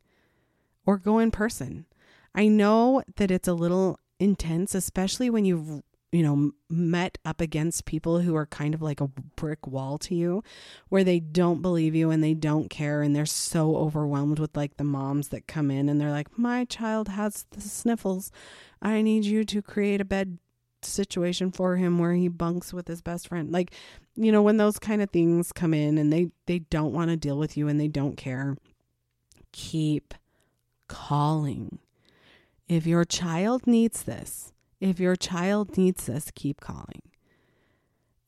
or 0.85 0.97
go 0.97 1.19
in 1.19 1.31
person. 1.31 1.85
I 2.35 2.47
know 2.47 3.03
that 3.15 3.31
it's 3.31 3.47
a 3.47 3.53
little 3.53 3.99
intense, 4.19 4.75
especially 4.75 5.29
when 5.29 5.45
you've 5.45 5.81
you 6.11 6.23
know 6.23 6.51
met 6.69 7.17
up 7.23 7.41
against 7.41 7.85
people 7.85 8.21
who 8.21 8.35
are 8.35 8.45
kind 8.45 8.73
of 8.73 8.81
like 8.81 9.01
a 9.01 9.07
brick 9.07 9.67
wall 9.67 9.97
to 9.97 10.15
you 10.15 10.43
where 10.89 11.03
they 11.03 11.19
don't 11.19 11.61
believe 11.61 11.95
you 11.95 12.09
and 12.09 12.23
they 12.23 12.33
don't 12.33 12.69
care 12.69 13.01
and 13.01 13.15
they're 13.15 13.25
so 13.25 13.75
overwhelmed 13.75 14.39
with 14.39 14.55
like 14.55 14.77
the 14.77 14.83
moms 14.83 15.29
that 15.29 15.47
come 15.47 15.69
in 15.69 15.89
and 15.89 15.99
they're 15.99 16.11
like 16.11 16.37
my 16.37 16.65
child 16.65 17.09
has 17.09 17.45
the 17.51 17.61
sniffles 17.61 18.31
i 18.81 19.01
need 19.01 19.25
you 19.25 19.43
to 19.43 19.61
create 19.61 20.01
a 20.01 20.05
bed 20.05 20.37
situation 20.81 21.51
for 21.51 21.75
him 21.75 21.99
where 21.99 22.13
he 22.13 22.29
bunks 22.29 22.73
with 22.73 22.87
his 22.87 23.01
best 23.01 23.27
friend 23.27 23.51
like 23.51 23.73
you 24.15 24.31
know 24.31 24.41
when 24.41 24.57
those 24.57 24.79
kind 24.79 25.01
of 25.01 25.09
things 25.09 25.51
come 25.51 25.73
in 25.73 25.97
and 25.97 26.11
they 26.11 26.31
they 26.45 26.59
don't 26.59 26.93
want 26.93 27.09
to 27.09 27.17
deal 27.17 27.37
with 27.37 27.57
you 27.57 27.67
and 27.67 27.79
they 27.79 27.87
don't 27.87 28.15
care 28.15 28.55
keep 29.51 30.13
calling. 30.87 31.79
If 32.67 32.85
your 32.85 33.05
child 33.05 33.65
needs 33.65 34.03
this, 34.03 34.53
if 34.79 34.99
your 34.99 35.15
child 35.15 35.77
needs 35.77 36.05
this, 36.05 36.31
keep 36.33 36.61
calling. 36.61 37.01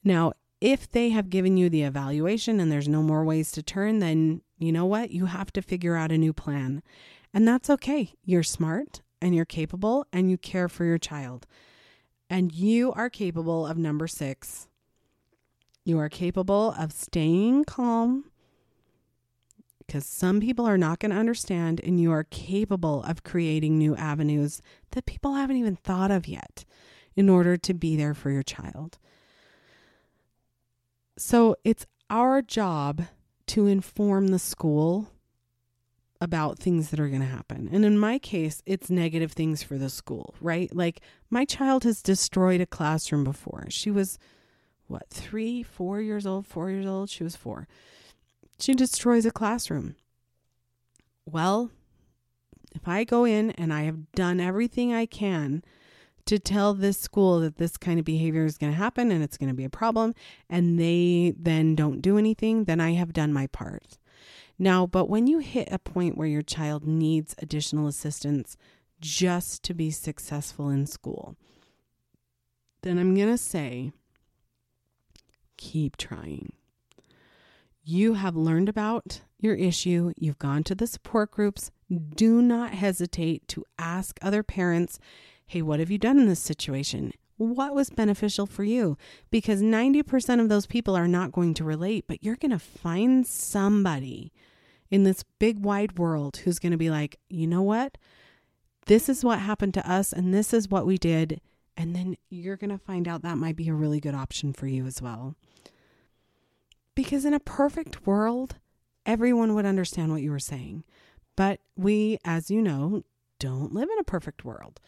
Now, 0.03 0.33
if 0.59 0.89
they 0.89 1.09
have 1.09 1.29
given 1.29 1.57
you 1.57 1.69
the 1.69 1.83
evaluation 1.83 2.59
and 2.59 2.71
there's 2.71 2.87
no 2.87 3.01
more 3.01 3.23
ways 3.23 3.51
to 3.53 3.63
turn, 3.63 3.99
then 3.99 4.41
you 4.59 4.71
know 4.71 4.85
what? 4.85 5.11
You 5.11 5.25
have 5.25 5.51
to 5.53 5.61
figure 5.61 5.95
out 5.95 6.11
a 6.11 6.17
new 6.17 6.33
plan. 6.33 6.83
And 7.33 7.47
that's 7.47 7.69
okay. 7.69 8.13
You're 8.23 8.43
smart 8.43 9.01
and 9.21 9.35
you're 9.35 9.45
capable 9.45 10.05
and 10.11 10.29
you 10.29 10.37
care 10.37 10.69
for 10.69 10.85
your 10.85 10.97
child. 10.97 11.47
And 12.29 12.53
you 12.53 12.91
are 12.93 13.09
capable 13.09 13.65
of 13.65 13.77
number 13.77 14.07
six. 14.07 14.67
You 15.83 15.99
are 15.99 16.09
capable 16.09 16.75
of 16.77 16.91
staying 16.93 17.65
calm 17.65 18.30
because 19.91 20.05
some 20.05 20.39
people 20.39 20.65
are 20.65 20.77
not 20.77 20.99
going 20.99 21.11
to 21.11 21.17
understand, 21.17 21.81
and 21.83 21.99
you 21.99 22.13
are 22.13 22.23
capable 22.23 23.03
of 23.03 23.25
creating 23.25 23.77
new 23.77 23.93
avenues 23.97 24.61
that 24.91 25.05
people 25.05 25.33
haven't 25.33 25.57
even 25.57 25.75
thought 25.75 26.09
of 26.09 26.29
yet 26.29 26.63
in 27.17 27.27
order 27.27 27.57
to 27.57 27.73
be 27.73 27.97
there 27.97 28.13
for 28.13 28.29
your 28.29 28.41
child. 28.41 28.97
So 31.17 31.57
it's 31.65 31.85
our 32.09 32.41
job 32.41 33.01
to 33.47 33.67
inform 33.67 34.27
the 34.27 34.39
school 34.39 35.09
about 36.21 36.57
things 36.57 36.89
that 36.91 36.99
are 37.01 37.09
going 37.09 37.19
to 37.19 37.27
happen. 37.27 37.67
And 37.69 37.83
in 37.83 37.99
my 37.99 38.17
case, 38.17 38.63
it's 38.65 38.89
negative 38.89 39.33
things 39.33 39.61
for 39.61 39.77
the 39.77 39.89
school, 39.89 40.35
right? 40.39 40.73
Like 40.73 41.01
my 41.29 41.43
child 41.43 41.83
has 41.83 42.01
destroyed 42.01 42.61
a 42.61 42.65
classroom 42.65 43.25
before. 43.25 43.65
She 43.67 43.91
was, 43.91 44.17
what, 44.87 45.09
three, 45.09 45.63
four 45.63 45.99
years 45.99 46.25
old, 46.25 46.47
four 46.47 46.69
years 46.69 46.85
old? 46.85 47.09
She 47.09 47.25
was 47.25 47.35
four. 47.35 47.67
She 48.61 48.75
destroys 48.75 49.25
a 49.25 49.31
classroom. 49.31 49.95
Well, 51.25 51.71
if 52.75 52.87
I 52.87 53.03
go 53.03 53.25
in 53.25 53.49
and 53.51 53.73
I 53.73 53.83
have 53.83 54.11
done 54.11 54.39
everything 54.39 54.93
I 54.93 55.07
can 55.07 55.63
to 56.27 56.37
tell 56.37 56.75
this 56.75 56.99
school 56.99 57.39
that 57.39 57.57
this 57.57 57.75
kind 57.75 57.97
of 57.97 58.05
behavior 58.05 58.45
is 58.45 58.59
going 58.59 58.71
to 58.71 58.77
happen 58.77 59.11
and 59.11 59.23
it's 59.23 59.37
going 59.37 59.49
to 59.49 59.55
be 59.55 59.63
a 59.63 59.69
problem, 59.69 60.13
and 60.47 60.79
they 60.79 61.33
then 61.35 61.73
don't 61.73 62.01
do 62.01 62.19
anything, 62.19 62.65
then 62.65 62.79
I 62.79 62.91
have 62.91 63.13
done 63.13 63.33
my 63.33 63.47
part. 63.47 63.97
Now, 64.59 64.85
but 64.85 65.09
when 65.09 65.25
you 65.25 65.39
hit 65.39 65.69
a 65.71 65.79
point 65.79 66.15
where 66.15 66.27
your 66.27 66.43
child 66.43 66.85
needs 66.85 67.33
additional 67.39 67.87
assistance 67.87 68.57
just 68.99 69.63
to 69.63 69.73
be 69.73 69.89
successful 69.89 70.69
in 70.69 70.85
school, 70.85 71.35
then 72.83 72.99
I'm 72.99 73.15
going 73.15 73.27
to 73.27 73.39
say 73.39 73.91
keep 75.57 75.97
trying 75.97 76.53
you 77.91 78.13
have 78.13 78.37
learned 78.37 78.69
about 78.69 79.21
your 79.37 79.55
issue, 79.55 80.13
you've 80.15 80.39
gone 80.39 80.63
to 80.63 80.73
the 80.73 80.87
support 80.87 81.29
groups, 81.29 81.71
do 82.15 82.41
not 82.41 82.73
hesitate 82.73 83.45
to 83.49 83.65
ask 83.77 84.17
other 84.21 84.43
parents, 84.43 84.97
hey, 85.45 85.61
what 85.61 85.79
have 85.81 85.91
you 85.91 85.97
done 85.97 86.17
in 86.17 86.27
this 86.27 86.39
situation? 86.39 87.11
What 87.35 87.75
was 87.75 87.89
beneficial 87.89 88.45
for 88.45 88.63
you? 88.63 88.97
Because 89.29 89.61
90% 89.61 90.39
of 90.39 90.47
those 90.47 90.67
people 90.67 90.95
are 90.95 91.07
not 91.07 91.33
going 91.33 91.53
to 91.55 91.65
relate, 91.65 92.05
but 92.07 92.23
you're 92.23 92.37
going 92.37 92.51
to 92.51 92.59
find 92.59 93.27
somebody 93.27 94.31
in 94.89 95.03
this 95.03 95.25
big 95.37 95.59
wide 95.59 95.97
world 95.97 96.37
who's 96.37 96.59
going 96.59 96.71
to 96.71 96.77
be 96.77 96.89
like, 96.89 97.19
you 97.29 97.45
know 97.45 97.61
what? 97.61 97.97
This 98.85 99.09
is 99.09 99.25
what 99.25 99.39
happened 99.39 99.73
to 99.73 99.89
us, 99.91 100.13
and 100.13 100.33
this 100.33 100.53
is 100.53 100.69
what 100.69 100.85
we 100.85 100.97
did. 100.97 101.41
And 101.75 101.93
then 101.93 102.15
you're 102.29 102.57
going 102.57 102.69
to 102.69 102.77
find 102.77 103.05
out 103.07 103.21
that 103.23 103.37
might 103.37 103.57
be 103.57 103.67
a 103.67 103.73
really 103.73 103.99
good 103.99 104.15
option 104.15 104.53
for 104.53 104.67
you 104.67 104.85
as 104.85 105.01
well. 105.01 105.35
Because 106.95 107.25
in 107.25 107.33
a 107.33 107.39
perfect 107.39 108.05
world, 108.05 108.55
everyone 109.05 109.55
would 109.55 109.65
understand 109.65 110.11
what 110.11 110.21
you 110.21 110.31
were 110.31 110.39
saying. 110.39 110.83
But 111.35 111.59
we, 111.75 112.17
as 112.25 112.51
you 112.51 112.61
know, 112.61 113.03
don't 113.39 113.73
live 113.73 113.89
in 113.89 113.99
a 113.99 114.03
perfect 114.03 114.45
world. 114.45 114.79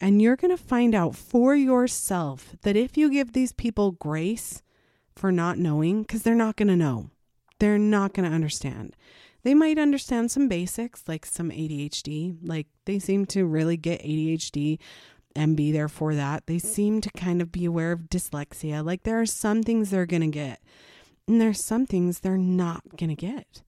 And 0.00 0.22
you're 0.22 0.36
going 0.36 0.56
to 0.56 0.62
find 0.62 0.94
out 0.94 1.14
for 1.16 1.54
yourself 1.54 2.54
that 2.62 2.76
if 2.76 2.96
you 2.96 3.10
give 3.10 3.32
these 3.32 3.52
people 3.52 3.92
grace 3.92 4.62
for 5.14 5.32
not 5.32 5.58
knowing, 5.58 6.02
because 6.02 6.22
they're 6.22 6.34
not 6.34 6.56
going 6.56 6.68
to 6.68 6.76
know, 6.76 7.10
they're 7.58 7.78
not 7.78 8.14
going 8.14 8.28
to 8.28 8.34
understand. 8.34 8.94
They 9.42 9.54
might 9.54 9.78
understand 9.78 10.30
some 10.30 10.48
basics, 10.48 11.04
like 11.06 11.26
some 11.26 11.50
ADHD. 11.50 12.36
Like 12.42 12.66
they 12.84 12.98
seem 12.98 13.26
to 13.26 13.46
really 13.46 13.76
get 13.76 14.02
ADHD 14.02 14.78
and 15.34 15.56
be 15.56 15.72
there 15.72 15.88
for 15.88 16.14
that. 16.14 16.46
They 16.46 16.58
seem 16.58 17.00
to 17.00 17.10
kind 17.10 17.40
of 17.40 17.52
be 17.52 17.64
aware 17.64 17.92
of 17.92 18.08
dyslexia. 18.10 18.84
Like 18.84 19.02
there 19.02 19.20
are 19.20 19.26
some 19.26 19.62
things 19.62 19.90
they're 19.90 20.06
going 20.06 20.22
to 20.22 20.28
get. 20.28 20.60
And 21.28 21.40
there's 21.40 21.62
some 21.62 21.86
things 21.86 22.20
they're 22.20 22.38
not 22.38 22.96
going 22.96 23.10
to 23.10 23.14
get. 23.14 23.62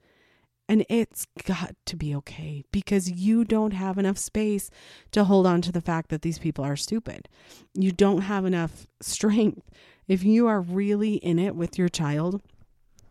And 0.66 0.86
it's 0.88 1.26
got 1.44 1.74
to 1.86 1.96
be 1.96 2.14
okay 2.16 2.64
because 2.72 3.10
you 3.10 3.44
don't 3.44 3.72
have 3.72 3.98
enough 3.98 4.18
space 4.18 4.70
to 5.12 5.24
hold 5.24 5.46
on 5.46 5.60
to 5.62 5.72
the 5.72 5.80
fact 5.80 6.10
that 6.10 6.22
these 6.22 6.38
people 6.38 6.64
are 6.64 6.76
stupid. 6.76 7.28
You 7.74 7.92
don't 7.92 8.22
have 8.22 8.46
enough 8.46 8.86
strength. 9.00 9.68
If 10.08 10.24
you 10.24 10.46
are 10.46 10.60
really 10.60 11.14
in 11.14 11.38
it 11.38 11.54
with 11.54 11.76
your 11.76 11.88
child, 11.88 12.40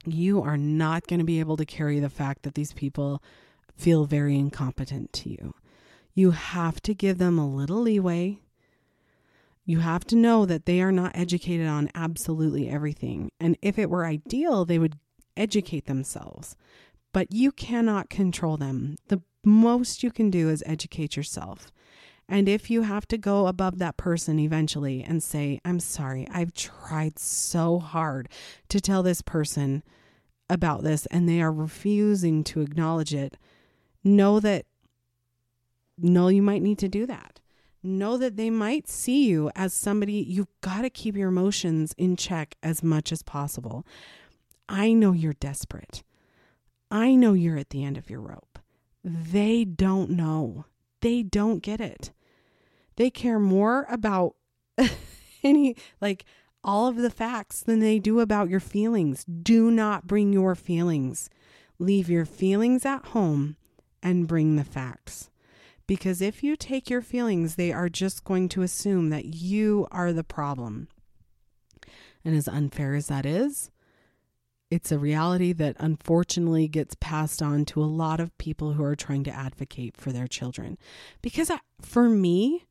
you 0.06 0.42
are 0.42 0.58
not 0.58 1.06
going 1.06 1.20
to 1.20 1.26
be 1.26 1.40
able 1.40 1.58
to 1.58 1.66
carry 1.66 2.00
the 2.00 2.10
fact 2.10 2.44
that 2.44 2.56
these 2.56 2.74
people 2.74 3.22
feel 3.76 4.06
very 4.06 4.38
incompetent 4.38 5.14
to 5.14 5.30
you. 5.30 5.54
You 6.14 6.32
have 6.32 6.82
to 6.84 6.94
give 6.94 7.18
them 7.18 7.38
a 7.38 7.48
little 7.48 7.82
leeway 7.82 8.40
You 9.70 9.82
have 9.82 10.04
to 10.06 10.16
know 10.16 10.48
that 10.48 10.66
they 10.66 10.82
are 10.82 10.92
not 10.92 11.12
educated 11.14 11.68
on 11.68 11.92
absolutely 11.94 12.68
everything. 12.68 13.30
And 13.40 13.56
if 13.62 13.78
it 13.78 13.88
were 13.88 14.04
ideal, 14.04 14.66
they 14.66 14.80
would 14.80 14.98
educate 15.38 15.86
themselves. 15.86 16.58
But 17.14 17.32
you 17.32 17.52
cannot 17.52 18.10
control 18.10 18.58
them. 18.58 18.96
The 19.10 19.22
most 19.46 20.02
you 20.02 20.10
can 20.10 20.32
do 20.32 20.50
is 20.50 20.64
educate 20.66 21.16
yourself. 21.16 21.72
And 22.28 22.50
if 22.50 22.72
you 22.72 22.82
have 22.82 23.08
to 23.10 23.18
go 23.20 23.46
above 23.46 23.78
that 23.78 23.96
person 23.96 24.40
eventually 24.40 25.04
and 25.04 25.22
say, 25.22 25.62
I'm 25.64 25.80
sorry, 25.80 26.28
I've 26.32 26.56
tried 26.56 27.20
so 27.20 27.78
hard 27.78 28.28
to 28.70 28.82
tell 28.82 29.04
this 29.04 29.22
person 29.22 29.84
about 30.50 30.82
this 30.82 31.06
and 31.12 31.30
they 31.30 31.44
are 31.44 31.54
refusing 31.54 32.44
to 32.46 32.62
acknowledge 32.62 33.14
it, 33.14 33.38
know 34.04 34.40
that, 34.40 34.66
know 35.96 36.28
you 36.30 36.42
might 36.42 36.64
need 36.64 36.80
to 36.80 36.90
do 36.90 37.06
that. 37.06 37.39
Know 37.82 38.18
that 38.18 38.36
they 38.36 38.50
might 38.50 38.90
see 38.90 39.28
you 39.28 39.52
as 39.56 39.74
somebody, 39.74 40.14
you've 40.14 40.48
got 40.62 40.82
to 40.82 40.90
keep 40.90 41.16
your 41.16 41.30
emotions 41.30 41.94
in 41.98 42.18
check 42.18 42.56
as 42.62 42.84
much 42.84 43.12
as 43.12 43.24
possible. 43.24 43.86
I 44.68 44.94
know 44.94 45.14
you're 45.14 45.34
desperate. 45.34 46.04
I 46.92 47.16
know 47.16 47.34
you're 47.34 47.58
at 47.58 47.70
the 47.70 47.84
end 47.84 47.98
of 47.98 48.10
your 48.10 48.22
rope. 48.22 48.60
They 49.04 49.64
don't 49.64 50.12
know. 50.12 50.66
They 51.02 51.24
don't 51.24 51.64
get 51.64 51.80
it. 51.80 52.12
They 52.98 53.10
care 53.10 53.40
more 53.40 53.86
about 53.90 54.36
any, 55.44 55.76
like, 56.02 56.26
all 56.64 56.88
of 56.88 56.98
the 56.98 57.10
facts 57.10 57.62
than 57.62 57.80
they 57.80 58.00
do 58.00 58.20
about 58.20 58.50
your 58.50 58.60
feelings. 58.60 59.24
Do 59.24 59.72
not 59.72 60.06
bring 60.06 60.34
your 60.34 60.56
feelings. 60.56 61.30
Leave 61.78 62.10
your 62.10 62.26
feelings 62.26 62.86
at 62.86 63.06
home 63.08 63.56
and 64.04 64.28
bring 64.28 64.58
the 64.58 64.66
facts. 64.66 65.30
Because 65.90 66.22
if 66.22 66.44
you 66.44 66.56
take 66.56 66.88
your 66.88 67.02
feelings, 67.02 67.56
they 67.56 67.74
are 67.74 67.90
just 67.90 68.24
going 68.24 68.48
to 68.50 68.62
assume 68.62 69.10
that 69.10 69.26
you 69.26 69.88
are 69.90 70.14
the 70.14 70.24
problem. 70.24 70.88
And 72.24 72.36
as 72.36 72.48
unfair 72.48 72.94
as 72.94 73.08
that 73.08 73.26
is, 73.26 73.72
it's 74.70 74.92
a 74.92 75.00
reality 75.00 75.52
that 75.54 75.76
unfortunately 75.80 76.68
gets 76.68 76.96
passed 77.00 77.42
on 77.42 77.66
to 77.66 77.82
a 77.82 77.90
lot 77.90 78.20
of 78.20 78.38
people 78.38 78.74
who 78.74 78.84
are 78.84 78.96
trying 78.96 79.24
to 79.24 79.32
advocate 79.32 79.98
for 79.98 80.12
their 80.12 80.28
children. 80.28 80.78
Because 81.24 81.50
for 81.82 82.08
me, 82.08 82.68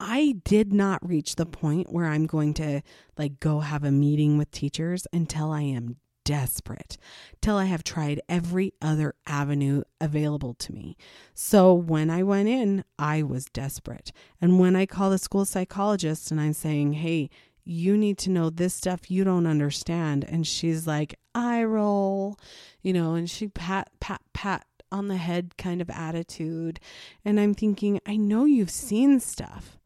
I 0.00 0.36
did 0.42 0.72
not 0.72 1.06
reach 1.06 1.36
the 1.36 1.44
point 1.44 1.92
where 1.92 2.06
I'm 2.06 2.24
going 2.24 2.54
to 2.54 2.80
like 3.18 3.38
go 3.38 3.60
have 3.60 3.84
a 3.84 3.92
meeting 3.92 4.38
with 4.38 4.50
teachers 4.50 5.06
until 5.12 5.52
I 5.52 5.60
am 5.60 5.98
desperate, 6.24 6.96
till 7.40 7.56
I 7.56 7.64
have 7.66 7.84
tried 7.84 8.20
every 8.28 8.72
other 8.80 9.14
avenue 9.26 9.82
available 10.00 10.54
to 10.54 10.72
me. 10.72 10.96
So 11.34 11.74
when 11.74 12.10
I 12.10 12.22
went 12.22 12.48
in, 12.48 12.84
I 12.98 13.22
was 13.22 13.46
desperate. 13.46 14.12
And 14.40 14.58
when 14.58 14.76
I 14.76 14.86
call 14.86 15.10
the 15.10 15.18
school 15.18 15.44
psychologist 15.44 16.30
and 16.30 16.40
I'm 16.40 16.52
saying, 16.52 16.94
hey, 16.94 17.30
you 17.64 17.96
need 17.96 18.18
to 18.18 18.30
know 18.30 18.50
this 18.50 18.74
stuff 18.74 19.10
you 19.10 19.24
don't 19.24 19.46
understand. 19.46 20.24
And 20.24 20.46
she's 20.46 20.86
like, 20.86 21.14
I 21.34 21.62
roll, 21.64 22.38
you 22.82 22.92
know, 22.92 23.14
and 23.14 23.30
she 23.30 23.48
pat, 23.48 23.88
pat, 24.00 24.20
pat 24.32 24.66
on 24.90 25.08
the 25.08 25.16
head 25.16 25.56
kind 25.56 25.80
of 25.80 25.88
attitude. 25.88 26.80
And 27.24 27.40
I'm 27.40 27.54
thinking, 27.54 28.00
I 28.06 28.16
know 28.16 28.44
you've 28.44 28.70
seen 28.70 29.20
stuff. 29.20 29.78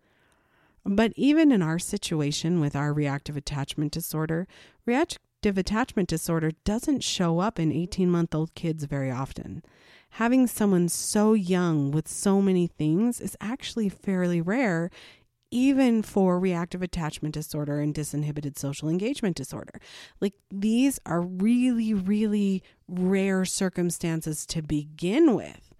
But 0.84 1.12
even 1.16 1.50
in 1.50 1.62
our 1.62 1.78
situation 1.78 2.60
with 2.60 2.76
our 2.76 2.92
reactive 2.92 3.36
attachment 3.36 3.92
disorder, 3.92 4.46
reactive 4.84 5.18
attachment 5.44 6.08
disorder 6.08 6.50
doesn't 6.64 7.04
show 7.04 7.38
up 7.38 7.58
in 7.58 7.72
18 7.72 8.10
month 8.10 8.34
old 8.34 8.54
kids 8.54 8.84
very 8.84 9.10
often. 9.10 9.62
Having 10.10 10.46
someone 10.46 10.88
so 10.88 11.34
young 11.34 11.90
with 11.90 12.08
so 12.08 12.40
many 12.40 12.66
things 12.66 13.20
is 13.20 13.36
actually 13.40 13.88
fairly 13.88 14.40
rare, 14.40 14.90
even 15.50 16.02
for 16.02 16.40
reactive 16.40 16.82
attachment 16.82 17.34
disorder 17.34 17.80
and 17.80 17.94
disinhibited 17.94 18.58
social 18.58 18.88
engagement 18.88 19.36
disorder. 19.36 19.80
Like 20.20 20.34
these 20.50 20.98
are 21.06 21.20
really, 21.20 21.94
really 21.94 22.62
rare 22.88 23.44
circumstances 23.44 24.46
to 24.46 24.62
begin 24.62 25.34
with. 25.34 25.74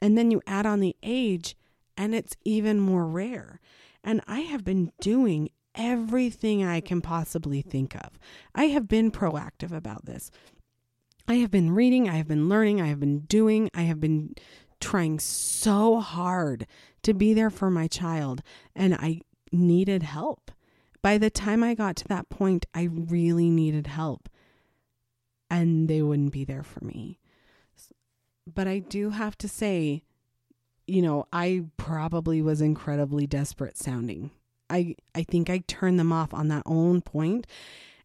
And 0.00 0.16
then 0.16 0.30
you 0.30 0.42
add 0.46 0.66
on 0.66 0.80
the 0.80 0.96
age, 1.02 1.56
and 1.96 2.14
it's 2.14 2.36
even 2.44 2.80
more 2.80 3.06
rare. 3.06 3.60
And 4.04 4.20
I 4.26 4.40
have 4.40 4.64
been 4.64 4.92
doing 5.00 5.50
everything 5.76 6.64
I 6.64 6.80
can 6.80 7.00
possibly 7.00 7.62
think 7.62 7.94
of. 7.94 8.18
I 8.54 8.64
have 8.64 8.88
been 8.88 9.10
proactive 9.10 9.72
about 9.72 10.06
this. 10.06 10.30
I 11.28 11.34
have 11.34 11.50
been 11.50 11.72
reading, 11.72 12.08
I 12.08 12.14
have 12.16 12.28
been 12.28 12.48
learning, 12.48 12.80
I 12.80 12.86
have 12.86 13.00
been 13.00 13.20
doing, 13.20 13.70
I 13.74 13.82
have 13.82 14.00
been 14.00 14.34
trying 14.80 15.18
so 15.18 16.00
hard 16.00 16.66
to 17.02 17.14
be 17.14 17.34
there 17.34 17.50
for 17.50 17.70
my 17.70 17.86
child, 17.88 18.42
and 18.74 18.94
I 18.94 19.20
needed 19.52 20.02
help. 20.02 20.50
By 21.02 21.18
the 21.18 21.30
time 21.30 21.62
I 21.62 21.74
got 21.74 21.96
to 21.96 22.08
that 22.08 22.28
point, 22.28 22.66
I 22.74 22.84
really 22.90 23.50
needed 23.50 23.86
help, 23.86 24.28
and 25.50 25.88
they 25.88 26.02
wouldn't 26.02 26.32
be 26.32 26.44
there 26.44 26.62
for 26.62 26.84
me. 26.84 27.18
But 28.46 28.68
I 28.68 28.78
do 28.78 29.10
have 29.10 29.36
to 29.38 29.48
say, 29.48 30.02
you 30.86 31.02
know, 31.02 31.26
I 31.32 31.64
probably 31.76 32.40
was 32.42 32.60
incredibly 32.60 33.26
desperate 33.26 33.76
sounding. 33.76 34.30
I 34.70 34.96
I 35.14 35.22
think 35.22 35.50
I 35.50 35.58
turned 35.66 35.98
them 35.98 36.12
off 36.12 36.34
on 36.34 36.48
that 36.48 36.62
own 36.66 37.00
point. 37.00 37.46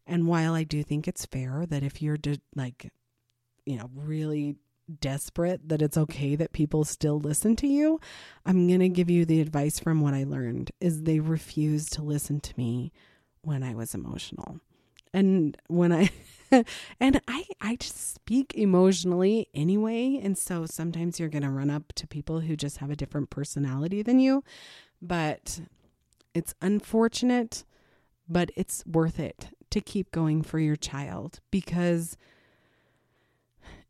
And 0.06 0.26
while 0.26 0.54
I 0.54 0.64
do 0.64 0.82
think 0.82 1.06
it's 1.06 1.26
fair 1.26 1.64
that 1.66 1.82
if 1.82 2.02
you're 2.02 2.16
de- 2.16 2.40
like, 2.56 2.90
you 3.64 3.76
know, 3.76 3.88
really 3.94 4.56
desperate 5.00 5.68
that 5.68 5.80
it's 5.80 5.96
okay 5.96 6.34
that 6.36 6.52
people 6.52 6.84
still 6.84 7.20
listen 7.20 7.54
to 7.56 7.66
you, 7.68 8.00
I'm 8.44 8.66
going 8.66 8.80
to 8.80 8.88
give 8.88 9.08
you 9.08 9.24
the 9.24 9.40
advice 9.40 9.78
from 9.78 10.00
what 10.00 10.14
I 10.14 10.24
learned 10.24 10.72
is 10.80 11.02
they 11.02 11.20
refused 11.20 11.92
to 11.94 12.02
listen 12.02 12.40
to 12.40 12.54
me 12.56 12.92
when 13.42 13.62
I 13.62 13.74
was 13.74 13.94
emotional. 13.94 14.60
And 15.14 15.56
when 15.68 15.92
I 15.92 16.10
and 17.00 17.20
I 17.28 17.44
I 17.60 17.76
just 17.76 18.14
speak 18.14 18.54
emotionally 18.54 19.48
anyway, 19.54 20.20
and 20.22 20.36
so 20.36 20.66
sometimes 20.66 21.20
you're 21.20 21.28
going 21.28 21.42
to 21.42 21.50
run 21.50 21.70
up 21.70 21.92
to 21.94 22.06
people 22.06 22.40
who 22.40 22.56
just 22.56 22.78
have 22.78 22.90
a 22.90 22.96
different 22.96 23.30
personality 23.30 24.02
than 24.02 24.18
you, 24.20 24.42
but 25.00 25.60
it's 26.34 26.54
unfortunate, 26.60 27.64
but 28.28 28.50
it's 28.56 28.84
worth 28.86 29.18
it 29.18 29.48
to 29.70 29.80
keep 29.80 30.10
going 30.10 30.42
for 30.42 30.58
your 30.58 30.76
child 30.76 31.40
because 31.50 32.16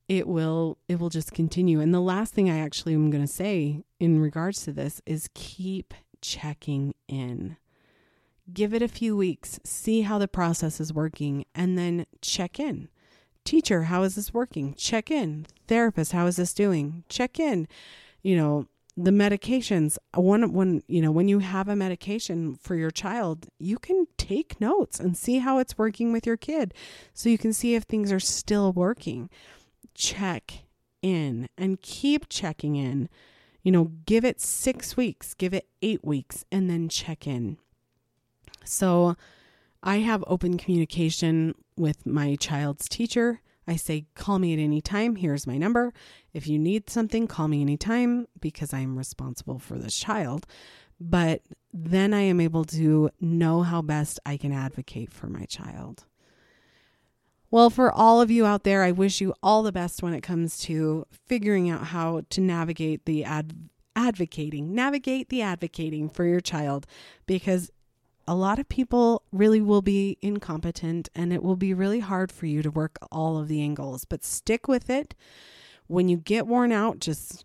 it 0.09 0.26
will 0.26 0.78
it 0.88 0.98
will 0.98 1.11
just 1.11 1.33
continue. 1.33 1.81
And 1.81 1.94
the 1.94 2.00
last 2.00 2.35
thing 2.35 2.50
I 2.50 2.59
actually 2.59 2.94
am 2.94 3.11
going 3.11 3.24
to 3.24 3.33
say 3.33 3.85
in 3.98 4.20
regards 4.20 4.64
to 4.64 4.72
this 4.72 5.00
is 5.07 5.28
keep 5.35 5.94
checking 6.20 6.94
in 7.09 7.57
give 8.52 8.74
it 8.74 8.83
a 8.83 8.88
few 8.88 9.16
weeks, 9.16 9.61
see 9.64 10.02
how 10.02 10.18
the 10.18 10.28
process 10.28 10.81
is 10.81 10.92
working, 10.92 11.44
and 11.55 11.78
then 11.78 12.07
check 12.20 12.59
in. 12.59 12.88
Teacher, 13.44 13.85
how 13.85 14.02
is 14.02 14.14
this 14.14 14.33
working? 14.33 14.74
Check 14.74 15.11
in. 15.11 15.46
Therapist, 15.68 16.12
how 16.12 16.26
is 16.26 16.37
this 16.37 16.55
doing? 16.55 17.05
Check 17.09 17.40
in. 17.40 17.66
You 18.22 18.37
know, 18.37 18.66
the 18.96 19.11
medications 19.11 19.96
one 20.14 20.52
when 20.52 20.83
you 20.87 21.00
know 21.00 21.11
when 21.11 21.26
you 21.26 21.38
have 21.38 21.66
a 21.66 21.74
medication 21.74 22.55
for 22.57 22.74
your 22.74 22.90
child 22.90 23.48
you 23.59 23.78
can 23.78 24.07
take 24.18 24.61
notes 24.61 25.00
and 25.00 25.16
see 25.16 25.38
how 25.38 25.59
it's 25.59 25.78
working 25.78 26.12
with 26.12 26.26
your 26.26 26.37
kid 26.37 26.74
so 27.14 27.31
you 27.31 27.38
can 27.38 27.55
see 27.55 27.74
if 27.74 27.85
things 27.85 28.12
are 28.12 28.20
still 28.20 28.72
working. 28.72 29.31
Check 29.94 30.64
in 31.00 31.48
and 31.57 31.81
keep 31.81 32.28
checking 32.28 32.76
in. 32.76 33.09
You 33.62 33.72
know 33.72 33.92
give 34.05 34.24
it 34.24 34.40
6 34.40 34.96
weeks 34.96 35.35
give 35.35 35.55
it 35.55 35.68
8 35.81 36.05
weeks 36.05 36.44
and 36.52 36.68
then 36.68 36.88
check 36.88 37.26
in. 37.26 37.57
So 38.64 39.16
I 39.83 39.98
have 39.98 40.22
open 40.26 40.59
communication 40.59 41.55
with 41.76 42.07
my 42.07 42.37
child's 42.37 42.88
teacher. 42.88 43.40
I 43.66 43.77
say, 43.77 44.07
call 44.14 44.38
me 44.38 44.53
at 44.53 44.59
any 44.59 44.81
time. 44.81 45.16
Here's 45.16 45.46
my 45.46 45.57
number. 45.57 45.92
If 46.33 46.46
you 46.46 46.59
need 46.59 46.90
something, 46.90 47.27
call 47.27 47.48
me 47.48 47.61
anytime 47.61 48.27
because 48.40 48.72
I 48.72 48.81
am 48.81 48.98
responsible 48.98 49.59
for 49.59 49.79
this 49.79 49.96
child. 49.96 50.46
But 51.01 51.42
then 51.72 52.12
I 52.14 52.20
am 52.22 52.40
able 52.40 52.64
to 52.66 53.11
know 53.20 53.62
how 53.62 53.83
best 53.83 54.20
I 54.27 54.37
can 54.37 54.53
advocate 54.53 55.12
for 55.12 55.27
my 55.27 55.44
child. 55.44 56.05
Well, 57.51 57.70
for 57.70 57.92
all 57.92 58.20
of 58.20 58.31
you 58.31 58.46
out 58.46 58.64
there, 58.64 58.83
I 58.83 58.92
wish 58.92 59.20
you 59.20 59.35
all 59.42 59.62
the 59.62 59.72
best 59.72 60.03
when 60.03 60.14
it 60.14 60.22
comes 60.22 60.59
to 60.61 61.07
figuring 61.27 61.68
out 61.68 61.85
how 61.88 62.22
to 62.31 62.40
navigate 62.40 63.05
the 63.05 63.25
ad- 63.25 63.68
advocating, 63.94 64.75
navigate 64.75 65.29
the 65.29 65.42
advocating 65.42 66.09
for 66.09 66.25
your 66.25 66.40
child 66.40 66.87
because 67.27 67.70
a 68.26 68.35
lot 68.35 68.58
of 68.58 68.68
people 68.68 69.22
really 69.32 69.61
will 69.61 69.82
be 69.82 70.16
incompetent 70.22 71.08
and 71.14 71.32
it 71.32 71.42
will 71.42 71.56
be 71.56 71.74
really 71.74 72.00
hard 72.00 72.30
for 72.30 72.46
you 72.46 72.62
to 72.62 72.70
work 72.70 72.98
all 73.11 73.38
of 73.38 73.48
the 73.48 73.61
angles, 73.61 74.04
but 74.04 74.24
stick 74.24 74.68
with 74.68 74.88
it. 74.88 75.14
When 75.88 76.08
you 76.08 76.16
get 76.16 76.46
worn 76.46 76.72
out, 76.72 77.00
just, 77.00 77.44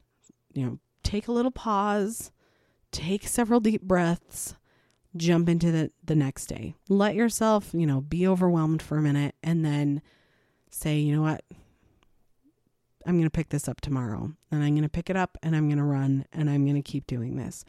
you 0.53 0.65
know, 0.65 0.79
take 1.03 1.27
a 1.27 1.31
little 1.31 1.51
pause, 1.51 2.31
take 2.91 3.27
several 3.27 3.59
deep 3.59 3.81
breaths, 3.81 4.55
jump 5.15 5.49
into 5.49 5.71
the, 5.71 5.91
the 6.03 6.15
next 6.15 6.45
day. 6.45 6.75
Let 6.89 7.15
yourself, 7.15 7.71
you 7.73 7.87
know, 7.87 8.01
be 8.01 8.27
overwhelmed 8.27 8.81
for 8.81 8.97
a 8.97 9.01
minute 9.01 9.35
and 9.41 9.65
then 9.65 10.01
say, 10.69 10.99
you 10.99 11.15
know 11.15 11.23
what? 11.23 11.43
I'm 13.05 13.15
going 13.15 13.23
to 13.23 13.31
pick 13.31 13.49
this 13.49 13.67
up 13.67 13.81
tomorrow 13.81 14.33
and 14.51 14.63
I'm 14.63 14.73
going 14.73 14.83
to 14.83 14.89
pick 14.89 15.09
it 15.09 15.15
up 15.15 15.37
and 15.41 15.55
I'm 15.55 15.67
going 15.69 15.77
to 15.77 15.83
run 15.83 16.25
and 16.33 16.49
I'm 16.49 16.65
going 16.65 16.75
to 16.75 16.81
keep 16.81 17.07
doing 17.07 17.37
this 17.37 17.63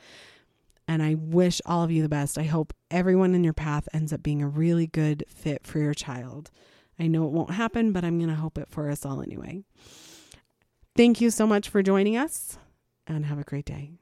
And 0.89 1.03
I 1.03 1.15
wish 1.15 1.61
all 1.67 1.85
of 1.85 1.91
you 1.91 2.03
the 2.03 2.09
best. 2.09 2.39
I 2.39 2.45
hope 2.45 2.73
everyone 2.91 3.35
in 3.35 3.45
your 3.45 3.53
path 3.53 3.89
ends 3.93 4.13
up 4.13 4.23
being 4.23 4.43
a 4.43 4.49
really 4.49 4.87
good 4.87 5.23
fit 5.29 5.67
for 5.67 5.79
your 5.79 5.93
child. 5.95 6.51
I 6.99 7.07
know 7.07 7.27
it 7.27 7.33
won't 7.33 7.53
happen, 7.53 7.93
but 7.93 8.05
I'm 8.05 8.19
going 8.19 8.31
to 8.31 8.35
hope 8.35 8.57
it 8.57 8.71
for 8.71 8.91
us 8.91 9.05
all 9.05 9.21
anyway. 9.23 9.63
Thank 10.97 11.21
you 11.21 11.31
so 11.31 11.47
much 11.47 11.69
for 11.69 11.83
joining 11.83 12.17
us 12.17 12.59
and 13.07 13.27
have 13.27 13.39
a 13.39 13.45
great 13.45 13.67
day. 13.67 13.93